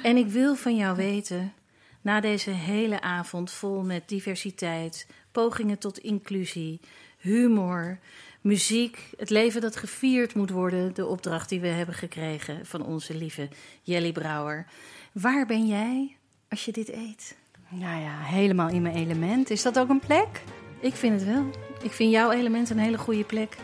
[0.03, 1.53] En ik wil van jou weten,
[2.01, 6.81] na deze hele avond vol met diversiteit, pogingen tot inclusie,
[7.19, 7.99] humor,
[8.41, 13.15] muziek, het leven dat gevierd moet worden, de opdracht die we hebben gekregen van onze
[13.15, 13.49] lieve
[13.83, 14.67] Jelly Brouwer.
[15.13, 16.17] Waar ben jij
[16.49, 17.37] als je dit eet?
[17.69, 19.51] Nou ja, helemaal in mijn element.
[19.51, 20.43] Is dat ook een plek?
[20.81, 21.51] Ik vind het wel.
[21.83, 23.57] Ik vind jouw element een hele goede plek.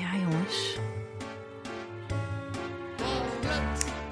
[0.00, 0.78] Ja, jongens.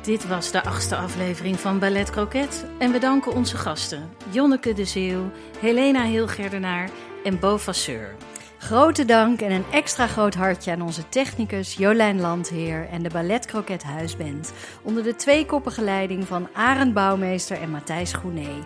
[0.04, 2.66] Dit was de achtste aflevering van Ballet Croquet.
[2.78, 6.90] En we danken onze gasten Jonneke de Zeeuw, Helena Hilgerdenaar
[7.24, 8.14] en Bo Vasseur.
[8.58, 13.46] Grote dank en een extra groot hartje aan onze technicus Jolijn Landheer en de Ballet
[13.46, 14.52] Croquet Huisband.
[14.82, 18.62] Onder de tweekoppige leiding van Arend Bouwmeester en Matthijs Groenee.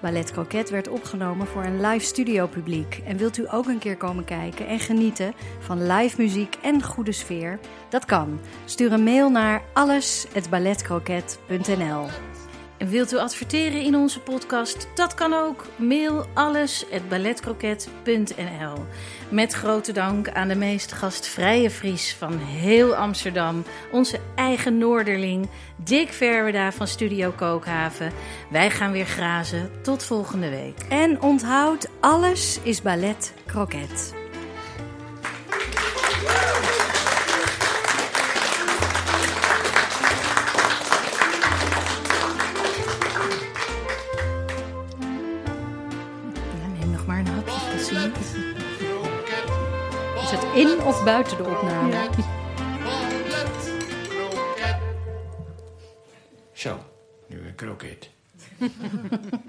[0.00, 3.00] Ballet Croquet werd opgenomen voor een live studio publiek.
[3.06, 7.12] En wilt u ook een keer komen kijken en genieten van live muziek en goede
[7.12, 7.58] sfeer?
[7.88, 8.40] Dat kan.
[8.64, 12.06] Stuur een mail naar alles@balletcroquet.nl.
[12.78, 14.88] Wilt u adverteren in onze podcast?
[14.94, 15.66] Dat kan ook.
[15.76, 18.84] Mail alles@balletcroquet.nl.
[19.28, 26.12] Met grote dank aan de meest gastvrije Fries van heel Amsterdam, onze eigen Noorderling, Dick
[26.12, 28.12] Verweda van Studio Kookhaven.
[28.50, 29.70] Wij gaan weer grazen.
[29.82, 30.80] Tot volgende week.
[30.88, 34.17] En onthoud, alles is ballet croquet.
[50.58, 52.08] In of buiten de opname?
[56.52, 56.78] Zo,
[57.26, 58.10] nu een kroket.